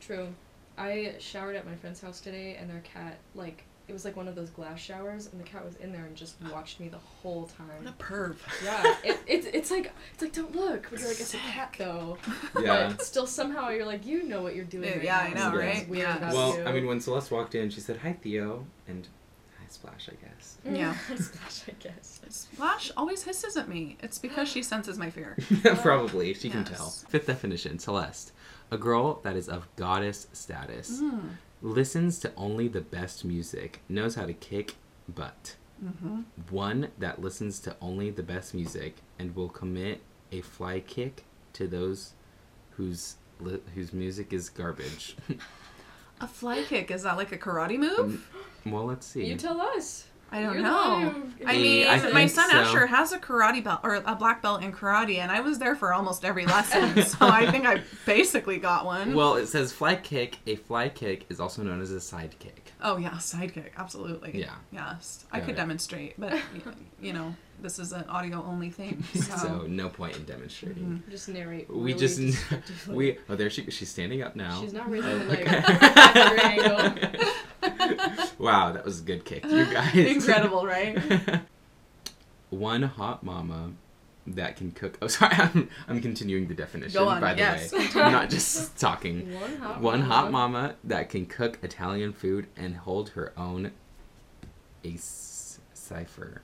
[0.00, 0.34] true.
[0.76, 4.28] I showered at my friend's house today, and their cat, like, it was like one
[4.28, 6.98] of those glass showers, and the cat was in there and just watched me the
[6.98, 8.36] whole What a perv.
[8.64, 11.74] Yeah, it, it's it's like it's like don't look, but you're like it's a cat
[11.78, 12.16] though.
[12.60, 12.88] yeah.
[12.96, 14.84] But still somehow you're like you know what you're doing.
[14.84, 15.88] Yeah, right yeah, I now, know, so it's right?
[15.88, 16.32] Weird Yeah.
[16.32, 16.64] Well, you.
[16.64, 19.08] I mean, when Celeste walked in, she said, "Hi, Theo," and
[19.58, 20.08] hi, Splash.
[20.10, 20.56] I guess.
[20.64, 20.94] Yeah.
[21.16, 22.20] Splash, I guess.
[22.28, 23.96] Splash always hisses at me.
[24.00, 25.36] It's because she senses my fear.
[25.82, 26.90] Probably, she can tell.
[27.08, 28.32] Fifth definition: Celeste,
[28.70, 31.30] a girl that is of goddess status, Mm.
[31.62, 34.74] Listens to only the best music, knows how to kick
[35.08, 35.56] butt.
[35.82, 36.20] Mm-hmm.
[36.50, 40.00] One that listens to only the best music and will commit
[40.30, 42.12] a fly kick to those
[42.76, 45.16] whose li- whose music is garbage.
[46.20, 48.30] A fly kick, is that like a karate move?
[48.64, 49.24] well, let's see.
[49.26, 50.06] You tell us.
[50.32, 50.94] I don't You're know.
[51.08, 52.56] one I mean, I my son so.
[52.56, 55.76] Asher has a karate belt or a black belt in karate, and I was there
[55.76, 59.14] for almost every lesson, so I think I basically got one.
[59.14, 60.38] well, it says fly kick.
[60.46, 62.72] A fly kick is also known as a side kick.
[62.80, 64.38] oh yeah, sidekick, absolutely.
[64.40, 64.54] Yeah.
[64.72, 65.56] Yes, I Got could it.
[65.58, 66.40] demonstrate, but
[67.00, 69.04] you know, this is an audio only thing.
[69.14, 70.84] So, So no point in demonstrating.
[70.84, 71.10] Mm-hmm.
[71.10, 71.68] Just narrate.
[71.68, 72.18] We really just
[72.88, 74.60] we oh there she she's standing up now.
[74.62, 77.18] She's not really Oh, like okay.
[77.62, 78.24] every angle.
[78.38, 79.94] wow, that was a good kick, you guys.
[79.94, 80.98] Incredible, right?
[82.50, 83.72] One hot mama
[84.26, 84.98] that can cook.
[85.02, 86.92] Oh, sorry, I'm, I'm continuing the definition.
[87.00, 87.72] Go on, By the yes.
[87.72, 89.32] way, I'm not just talking.
[89.34, 89.80] One hot.
[89.80, 90.14] One mama.
[90.14, 93.72] hot mama that can cook Italian food and hold her own
[94.84, 96.42] a s- cipher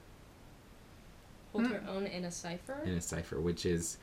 [1.52, 1.72] Hold hmm.
[1.72, 2.80] her own in a cipher.
[2.84, 3.98] in a cipher, which is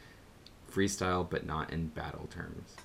[0.72, 2.76] freestyle but not in battle terms.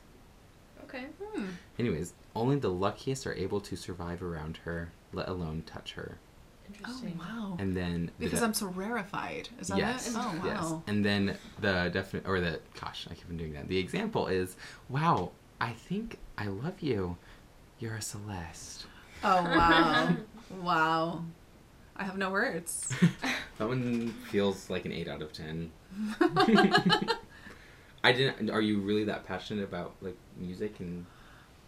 [0.95, 1.07] Okay.
[1.35, 1.47] Hmm.
[1.79, 6.19] Anyways, only the luckiest are able to survive around her, let alone touch her.
[6.21, 7.19] Oh Interesting.
[7.19, 7.57] wow.
[7.59, 9.49] And then the Because de- I'm so rarefied.
[9.61, 10.15] Is that yes, it?
[10.17, 10.61] Oh yes.
[10.63, 10.83] wow.
[10.87, 13.69] And then the definite or the gosh, I keep on doing that.
[13.69, 14.57] The example is,
[14.89, 17.17] wow, I think I love you.
[17.81, 18.87] You're a Celeste.
[19.25, 20.17] Oh wow.
[20.63, 21.25] wow.
[21.97, 22.93] I have no words.
[23.59, 25.71] That one feels like an eight out of ten.
[28.03, 28.51] I didn't.
[28.51, 31.07] Are you really that passionate about like music and?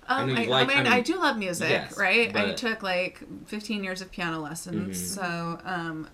[0.08, 2.34] I Um, know I, like- I mean, I I, do love music, Yes, right?
[2.34, 5.14] I took like 15 years of piano lessons, Mhm.
[5.14, 6.08] so um,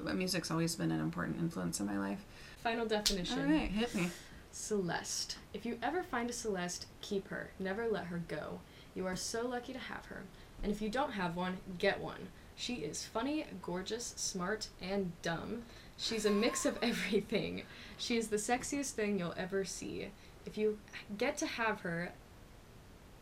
[0.00, 2.24] but music's always been an important influence in my life.
[2.62, 3.38] Final definition.
[3.38, 4.08] All right, hit me.
[4.50, 5.36] Celeste.
[5.52, 7.50] If you ever find a Celeste, keep her.
[7.58, 8.60] Never let her go.
[8.94, 10.22] You are so lucky to have her.
[10.62, 12.28] And if you don't have one, get one.
[12.56, 15.62] She is funny, gorgeous, smart, and dumb.
[15.98, 17.62] She's a mix of everything.
[17.98, 20.08] She is the sexiest thing you'll ever see.
[20.46, 20.78] If you
[21.18, 22.12] get to have her,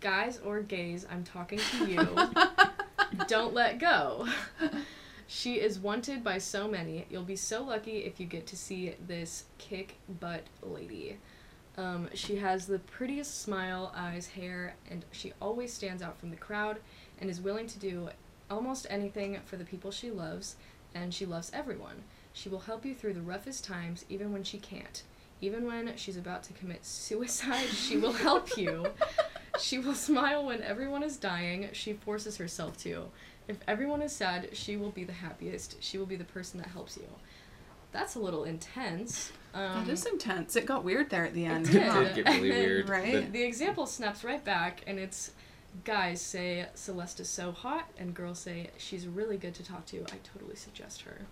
[0.00, 2.08] guys or gays, I'm talking to you.
[3.26, 4.28] don't let go.
[5.26, 7.06] She is wanted by so many.
[7.10, 11.18] You'll be so lucky if you get to see this kick butt lady.
[11.76, 16.36] Um, she has the prettiest smile, eyes, hair, and she always stands out from the
[16.36, 16.78] crowd
[17.20, 18.10] and is willing to do
[18.50, 20.56] almost anything for the people she loves,
[20.94, 22.04] and she loves everyone.
[22.36, 25.02] She will help you through the roughest times, even when she can't.
[25.40, 28.88] Even when she's about to commit suicide, she will help you.
[29.58, 31.70] She will smile when everyone is dying.
[31.72, 33.06] She forces herself to.
[33.48, 35.82] If everyone is sad, she will be the happiest.
[35.82, 37.08] She will be the person that helps you.
[37.90, 39.32] That's a little intense.
[39.54, 40.56] Um, that is intense.
[40.56, 41.64] It got weird there at the end.
[41.64, 41.76] did.
[41.76, 42.88] It did get really And then weird.
[42.90, 43.32] Right?
[43.32, 45.30] the example snaps right back, and it's
[45.84, 50.02] guys say Celeste is so hot, and girls say she's really good to talk to.
[50.02, 51.22] I totally suggest her.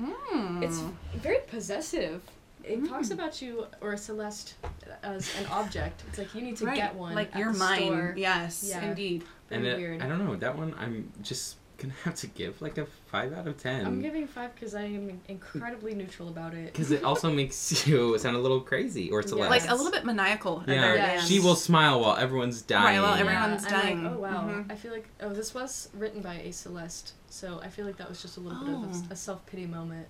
[0.00, 0.62] Mm.
[0.62, 0.80] It's
[1.14, 2.22] very possessive.
[2.62, 3.12] It talks Mm.
[3.14, 4.54] about you or Celeste
[5.02, 6.02] as an object.
[6.08, 6.76] It's like you need to right.
[6.76, 7.14] get one.
[7.14, 7.78] like at you're the mine.
[7.82, 8.14] store.
[8.16, 8.82] Yes, Yeah.
[8.82, 9.22] indeed.
[9.50, 10.02] Very and it- weird.
[10.02, 10.74] I don't know that one.
[10.78, 13.84] I'm just gonna have to give like a five out of ten.
[13.86, 16.72] I'm giving five because I am incredibly neutral about it.
[16.72, 19.50] because it also makes you sound a little crazy or Celeste.
[19.50, 20.62] Like a little bit maniacal.
[20.66, 21.04] Yeah, very Yeah.
[21.18, 21.22] end.
[21.26, 22.98] she will smile while everyone's dying.
[22.98, 24.04] Right, while Yeah, everyone's I'm dying.
[24.04, 24.44] Like, oh wow!
[24.48, 24.70] Mhm.
[24.72, 28.08] I feel like oh this was written by a Celeste, so I feel like that
[28.08, 29.06] was just a little bit of Oh.
[29.10, 30.06] a, a self pity moment.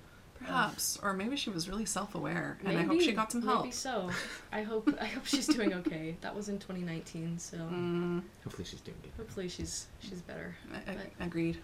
[0.47, 3.62] Perhaps, or maybe she was really self-aware, and I hope she got some help.
[3.62, 4.11] Maybe so.
[4.53, 6.16] I hope I hope she's doing okay.
[6.20, 9.12] That was in 2019, so Mm, Hopefully she's doing good.
[9.16, 10.55] hopefully she's she's better.
[10.72, 11.59] I- I- agreed.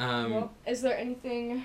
[0.00, 1.64] Um, well, is there anything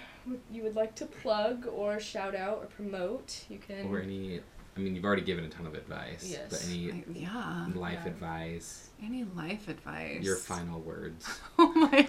[0.51, 3.45] you would like to plug or shout out or promote?
[3.49, 3.87] You can.
[3.87, 4.39] or any.
[4.77, 6.23] I mean, you've already given a ton of advice.
[6.29, 6.47] Yes.
[6.49, 7.67] But any I- yeah.
[7.75, 8.11] life Yeah.
[8.11, 8.89] advice?
[9.03, 10.21] Any life advice?
[10.23, 11.27] Your final words.
[11.59, 12.07] oh my.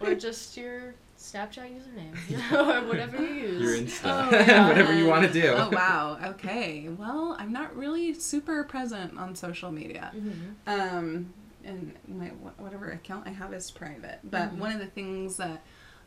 [0.00, 2.52] or just your Snapchat username
[2.82, 3.60] or whatever you use.
[3.62, 4.02] Your Insta.
[4.04, 4.68] Oh, yeah.
[4.68, 5.54] Whatever you want to do.
[5.56, 6.18] Oh wow.
[6.30, 6.88] Okay.
[6.88, 10.12] Well, I'm not really super present on social media.
[10.14, 10.54] Mhm.
[10.66, 11.32] Um,
[11.64, 12.26] and my
[12.58, 14.18] whatever account I have is private.
[14.24, 14.58] But Mhm.
[14.58, 15.62] one of the things that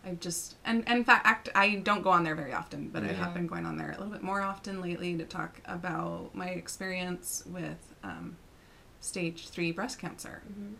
[0.05, 3.07] I've just and, and in fact I don't go on there very often, but I
[3.13, 6.49] have been going on there a little bit more often lately to talk about my
[6.49, 8.35] experience with um,
[8.99, 10.41] stage three breast cancer.
[10.51, 10.73] Mhm.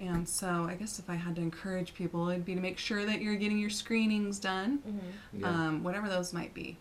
[0.00, 3.04] And so I guess if I had to encourage people, it'd be to make sure
[3.04, 5.40] that you're getting your screenings done Mhm.
[5.42, 5.48] Yeah.
[5.48, 6.78] um, whatever those might be.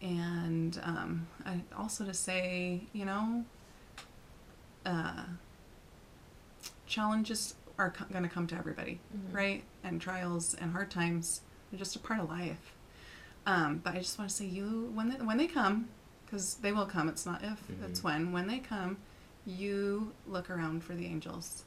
[0.00, 3.44] And um, I, also to say, you know,
[4.86, 5.24] uh,
[6.86, 9.34] challenges are co- going to come to everybody, Mhm.
[9.34, 9.64] right?
[9.84, 11.42] And trials and hard times
[11.72, 12.72] are just a part of life.
[13.46, 15.88] Um, but I just want to say, you when they, when they come,
[16.24, 17.08] because they will come.
[17.08, 18.04] It's not if, it's Mhm.
[18.04, 18.32] when.
[18.32, 18.96] When they come,
[19.44, 21.62] you look around for the angels,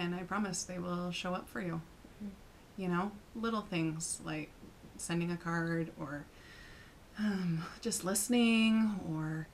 [0.00, 1.80] and I promise they will show up for you.
[2.76, 4.50] You know little things like
[4.96, 6.24] sending a card or
[7.18, 9.46] um, just listening or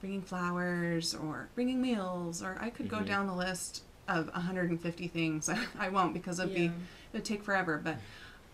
[0.00, 3.06] bringing flowers or bringing meals or i could go Mhm.
[3.06, 6.70] down the list of 150 things i won't because it'd be
[7.12, 7.96] it'd take forever but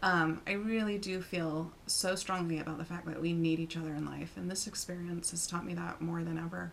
[0.03, 3.95] um, i really do feel so strongly about the fact that we need each other
[3.95, 6.73] in life and this experience has taught me that more than ever.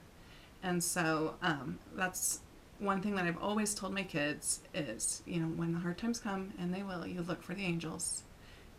[0.63, 2.39] And so um, that's
[2.82, 6.20] one thing that I've always told my kids is, you know, when the hard times
[6.20, 8.24] come, and they will, you look for the angels.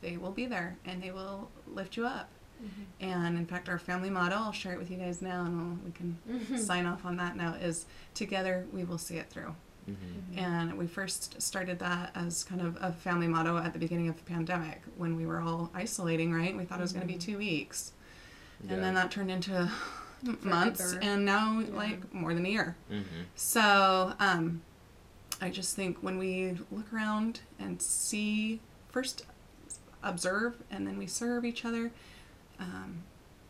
[0.01, 2.29] They will be there and they will lift you up.
[2.63, 2.69] Mhm.
[3.01, 5.79] And in fact, our family motto, I'll share it with you guys now and we'll,
[5.85, 6.59] we can Mhm.
[6.59, 9.55] sign off on that now, is together we will see it through.
[9.89, 10.37] Mhm.
[10.39, 14.17] And we first started that as kind of a family motto at the beginning of
[14.17, 16.57] the pandemic when we were all isolating, right?
[16.57, 17.25] We thought it was going to be Mhm.
[17.25, 17.93] two weeks.
[18.65, 18.75] Yeah.
[18.75, 19.71] And then that turned into
[20.43, 21.01] months Forever.
[21.05, 21.75] and now Yeah.
[21.75, 22.77] like more than a year.
[22.91, 23.05] Mhm.
[23.35, 24.63] So um,
[25.41, 28.61] I just think when we look around and see,
[28.91, 29.25] first
[30.03, 31.91] observe and then we serve each other,
[32.59, 33.03] um,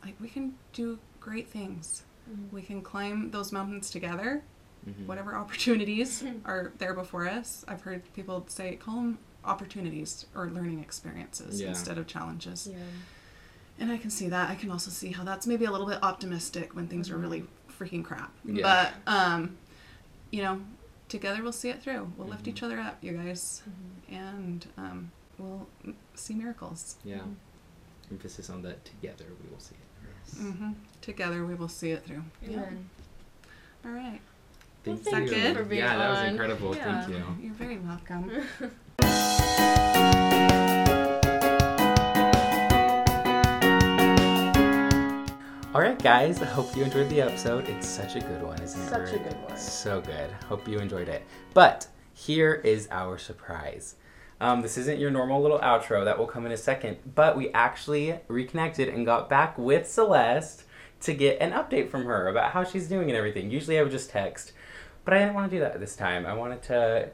[0.05, 2.03] like we can do great things.
[2.31, 2.53] Mhm.
[2.53, 4.43] We can climb those mountains together,
[4.89, 5.07] Mhm.
[5.07, 7.65] whatever opportunities are there before us.
[7.69, 11.69] I've heard people say, call them opportunities or learning experiences Yeah.
[11.69, 12.69] instead of challenges.
[12.71, 12.79] Yeah.
[13.79, 14.51] And I can see that.
[14.51, 17.45] I can also see how that's maybe a little bit optimistic when things are really
[17.79, 18.33] freaking crap.
[18.45, 18.63] Yeah.
[18.63, 19.57] But um,
[20.31, 20.61] you know,
[21.09, 22.13] together we'll see it through.
[22.17, 22.49] We'll lift Mhm.
[22.49, 24.15] each other up, you guys, Mhm.
[24.17, 25.67] and um, we'll
[26.15, 26.97] see miracles.
[27.05, 27.19] Yeah.
[27.19, 27.35] Mhm.
[28.11, 30.39] Emphasis on that together we will see it.
[30.39, 32.23] hmm Together we will see it through.
[32.45, 32.89] Amen.
[33.85, 34.21] All right.
[34.87, 35.37] Well, Thank thank you.
[35.37, 36.77] you for being yeah, that was incredible.
[36.77, 37.05] Yeah.
[37.05, 37.25] Thank you.
[37.41, 38.31] You're very welcome.
[45.75, 46.43] All right, guys.
[46.43, 47.67] I hope you enjoyed the episode.
[47.67, 48.91] It's such a good one, isn't it?
[48.91, 49.57] Such a good one.
[49.57, 50.31] So good.
[50.47, 51.23] Hope you enjoyed it.
[51.55, 53.95] But here is our surprise.
[54.39, 57.49] Um, this isn't your normal little outro that will come in a second, but we
[57.53, 60.65] actually reconnected and got back with Celeste
[61.01, 63.51] to get an update from her about how she's doing and everything.
[63.51, 64.53] Usually I would just text,
[65.07, 66.27] but I didn't want to do that this time.
[66.27, 67.09] I wanted to.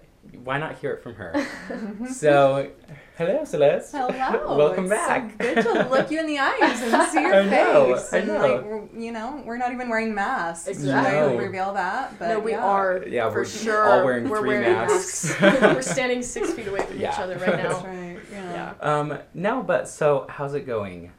[0.45, 1.33] Why not hear it from her?
[2.13, 2.71] so,
[3.17, 3.93] hello, Celeste.
[3.93, 4.57] Hello.
[4.59, 5.31] Welcome It's back.
[5.43, 8.13] So good to look you in the eyes and see your I know, face.
[8.13, 8.81] I and know.
[8.83, 10.67] like, you know, we're not even wearing masks.
[10.69, 11.17] Exactly.
[11.19, 11.39] I would No.
[11.39, 12.65] reveal that, but no, we yeah.
[12.65, 13.05] are.
[13.07, 13.85] Yeah, for we're sure.
[13.91, 15.41] all wearing we're three wearing masks.
[15.41, 15.63] masks.
[15.63, 17.13] we're standing six feet away from Yeah.
[17.13, 17.87] each other right That's now.
[17.89, 18.19] right.
[18.31, 18.75] Yeah.
[18.83, 18.99] Yeah.
[18.99, 21.11] Um, no, but so how's it going?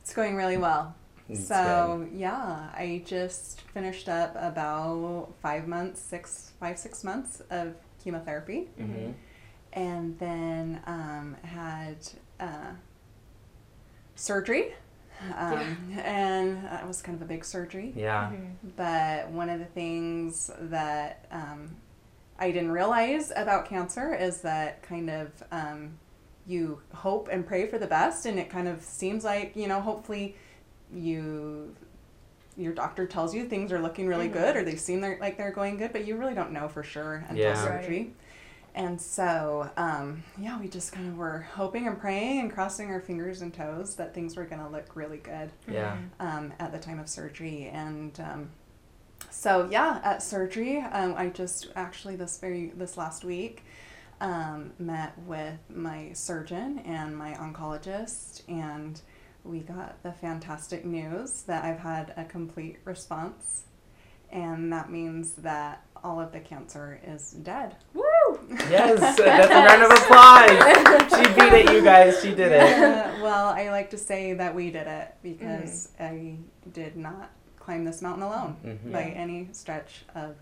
[0.00, 0.96] It's going really well.
[1.28, 7.74] It's so yeah, I just finished up about five months, six, five, six months of
[8.02, 9.12] chemotherapy, Mm-hmm.
[9.72, 11.96] and then um, had
[12.40, 12.72] uh,
[14.14, 14.74] surgery.
[15.38, 17.92] Um, And that was kind of a big surgery.
[17.94, 18.32] Yeah.
[18.32, 18.74] Mhm.
[18.76, 21.76] But one of the things that um,
[22.38, 25.98] I didn't realize about cancer is that kind of um,
[26.44, 29.80] you hope and pray for the best, and it kind of seems like you know,
[29.80, 30.34] hopefully,
[30.92, 31.76] you
[32.56, 34.32] your doctor tells you things are looking really Mhm.
[34.32, 36.82] good, or they seem they're, like they're going good, but you really don't know for
[36.82, 37.66] sure until Yeah.
[37.68, 37.82] Right.
[37.82, 38.12] surgery.
[38.74, 43.00] And so, um, yeah, we just kind of were hoping and praying and crossing our
[43.00, 45.96] fingers and toes that things were going to look really good Yeah.
[46.18, 47.68] um, at the time of surgery.
[47.72, 48.50] And um,
[49.30, 53.62] so, yeah, at surgery, um, I just actually this very this last week
[54.22, 59.00] um, met with my surgeon and my oncologist, and
[59.44, 63.64] we got the fantastic news that I've had a complete response,
[64.30, 67.76] and that means that all of the cancer is dead.
[67.94, 68.02] Woo!
[68.70, 71.10] Yes, that's a round of applause.
[71.26, 72.20] She beat it, you guys.
[72.22, 72.62] She did it.
[72.82, 76.36] Uh, well, I like to say that we did it because I
[76.72, 78.92] did not climb this mountain alone Mhm.
[78.92, 79.06] by Yeah.
[79.14, 80.34] any stretch of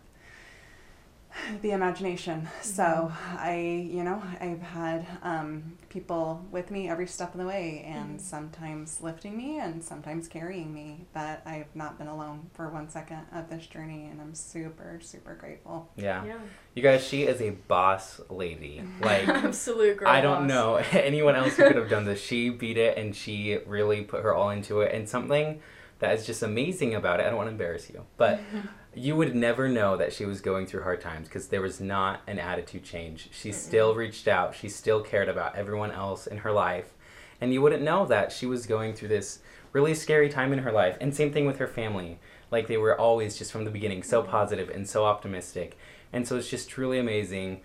[1.62, 2.48] the imagination.
[2.62, 3.36] So Mm-hmm.
[3.38, 3.56] I,
[3.90, 8.20] you know, I've had um, people with me every step of the way, and Mhm.
[8.20, 11.06] sometimes lifting me and sometimes carrying me.
[11.12, 14.98] But I have not been alone for one second of this journey, and I'm super,
[15.02, 15.90] super grateful.
[15.96, 16.24] Yeah.
[16.24, 16.38] Yeah.
[16.74, 18.82] You guys, she is a boss lady.
[19.00, 20.08] Like, Absolute girl.
[20.08, 20.48] I don't boss.
[20.48, 22.20] know anyone else who could have done this.
[22.22, 24.94] She beat it and she really put her all into it.
[24.94, 25.60] And something
[26.00, 28.40] that is just amazing about it, I don't want to embarrass you, but
[29.00, 32.20] you would never know that she was going through hard times because there was not
[32.26, 33.30] an attitude change.
[33.32, 36.92] She still reached out, she still cared about everyone else in her life.
[37.40, 39.38] And you wouldn't know that she was going through this
[39.72, 40.98] really scary time in her life.
[41.00, 42.18] And same thing with her family.
[42.50, 44.30] Like they were always just from the beginning so mm-hmm.
[44.30, 45.78] positive and so optimistic.
[46.12, 47.62] And so it's just truly amazing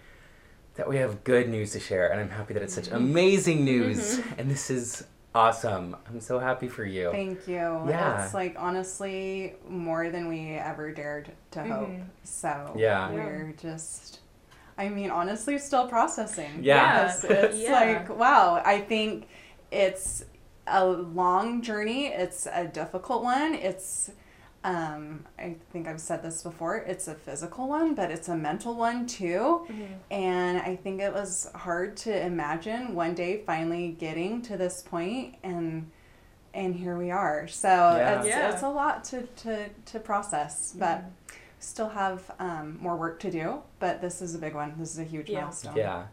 [0.75, 2.09] that we have good news to share.
[2.09, 2.95] And I'm happy that it's such mm-hmm.
[2.95, 4.19] amazing news.
[4.19, 4.39] Mm-hmm.
[4.39, 5.05] And this is
[5.35, 5.95] awesome.
[6.07, 7.11] I'm so happy for you.
[7.11, 7.55] Thank you.
[7.87, 8.23] Yeah.
[8.23, 11.89] It's like honestly more than we ever dared to hope.
[11.89, 12.05] Mhm.
[12.23, 13.11] So Yeah.
[13.11, 14.21] we're just,
[14.77, 16.63] I mean, honestly, still processing.
[16.63, 17.03] Yeah.
[17.03, 17.71] Yes, it's Yeah.
[17.73, 19.27] like, wow, I think
[19.71, 20.23] it's
[20.67, 22.07] a long journey.
[22.07, 23.53] It's a difficult one.
[23.53, 24.11] It's,
[24.65, 28.73] um, I think I've said this before, it's a physical one, but it's a mental
[28.73, 29.65] one too.
[29.69, 29.87] Mhm.
[30.09, 35.35] And I think it was hard to imagine one day finally getting to this point
[35.43, 35.91] and
[36.55, 37.47] and here we are.
[37.49, 38.19] So Yeah.
[38.19, 38.53] it's, Yeah.
[38.53, 41.03] it's a lot to, to, to process, but
[41.59, 43.61] still have um, more work to do.
[43.79, 44.73] But this is a big one.
[44.77, 45.41] This is a huge Yeah.
[45.41, 45.75] milestone.
[45.75, 46.03] Yeah.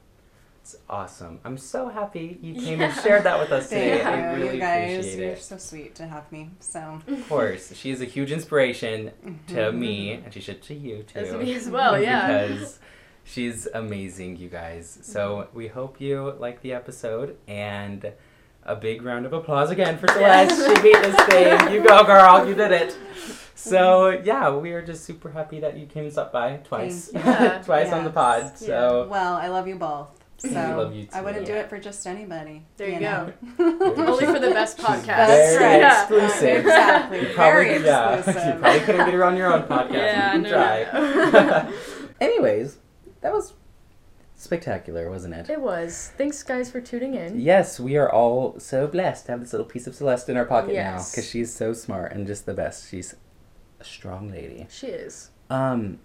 [0.63, 1.41] It's awesome.
[1.45, 4.03] I'm so happy you came and shared that with us Thank today.
[4.05, 5.17] I you, really you guys.
[5.17, 6.51] You're so sweet to have me.
[6.61, 9.11] So Of course, she is a huge inspiration
[9.49, 9.75] to Mhm.
[9.75, 11.19] me, and she should to you too.
[11.19, 12.47] As me as well, yeah.
[12.47, 12.79] because
[13.25, 15.01] she's amazing, you guys.
[15.03, 18.13] So we hope you like the episode, and
[18.65, 20.55] a big round of applause again for Celeste.
[20.77, 21.73] she beat this thing.
[21.73, 22.47] You go, girl.
[22.47, 22.97] You did it.
[23.57, 27.25] So yeah, we are just super happy that you came and stopped by twice, Thank.
[27.25, 27.63] Yeah.
[27.65, 28.57] twice on the pod.
[28.57, 30.22] So well, I love you both.
[30.43, 32.65] So We love you I wouldn't do it for just anybody.
[32.77, 33.33] There you know?
[33.61, 35.07] Only for the best podcast.
[35.07, 35.81] That's very right.
[35.81, 36.01] Yeah.
[36.01, 36.57] exclusive.
[36.61, 37.21] Exactly.
[37.21, 38.55] You probably, Very yeah, exclusive.
[38.55, 39.93] you probably couldn't get her on your own podcast.
[39.93, 41.73] Yeah, you no, can try.
[42.21, 42.79] Anyways,
[43.21, 43.55] that was
[44.35, 45.49] spectacular, wasn't it?
[45.49, 46.11] It was.
[46.19, 47.41] Thanks, guys, for tuning in.
[47.41, 50.45] Yes, we are all so blessed to have this little piece of Celeste in our
[50.45, 52.91] pocket now because she's so smart and just the best.
[52.91, 53.15] She's
[53.79, 54.67] a strong lady.
[54.71, 55.31] She is.
[55.51, 56.01] Um,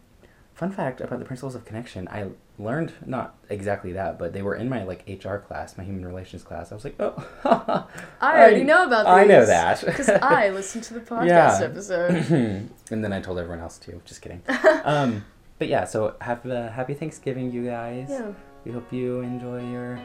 [0.54, 2.28] fun fact about the principles of connection: I
[2.60, 6.44] learned not exactly that, but they were in my like HR class, my human relations
[6.44, 6.72] class.
[6.72, 7.14] I was like, oh,
[8.22, 9.14] I already know about these.
[9.14, 11.60] I know that Because I listened to the podcast Yeah.
[11.62, 12.70] episode.
[12.92, 14.02] and then I told everyone else too.
[14.06, 14.42] Just kidding.
[14.84, 15.24] um,
[15.60, 18.08] but yeah, so have a happy Thanksgiving, you guys.
[18.10, 18.32] Yeah.
[18.66, 20.00] We hope you enjoy your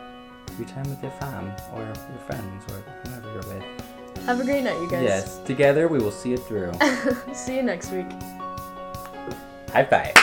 [0.59, 1.95] your time with your fam or your
[2.27, 4.25] friends or whoever you're with.
[4.27, 5.03] Have a great night, you guys.
[5.03, 6.73] Yes, together we will see it through.
[7.35, 8.11] See you next week.
[9.73, 10.15] High five.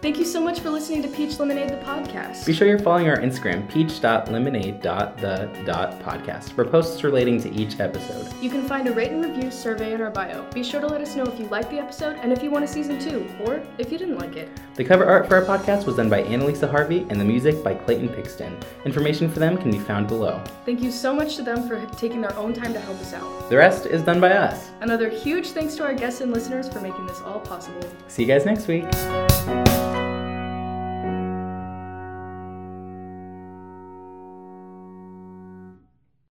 [0.00, 2.46] Thank you so much for listening to Peach Lemonade, the podcast.
[2.46, 8.32] Be sure you're following our Instagram, peach.lemonade.the.podcast, for posts relating to each episode.
[8.40, 10.48] You can find a rate and review survey in our bio.
[10.52, 12.64] Be sure to let us know if you liked the episode and if you want
[12.64, 14.48] a season two, or if you didn't like it.
[14.76, 17.74] The cover art for our podcast was done by Annalisa Harvey and the music by
[17.74, 18.56] Clayton Pixton.
[18.84, 20.40] Information for them can be found below.
[20.64, 23.50] Thank you so much to them for taking their own time to help us out.
[23.50, 24.70] The rest is done by us.
[24.80, 27.82] Another huge thanks to our guests and listeners for making this all possible.
[28.06, 28.84] See you guys next week.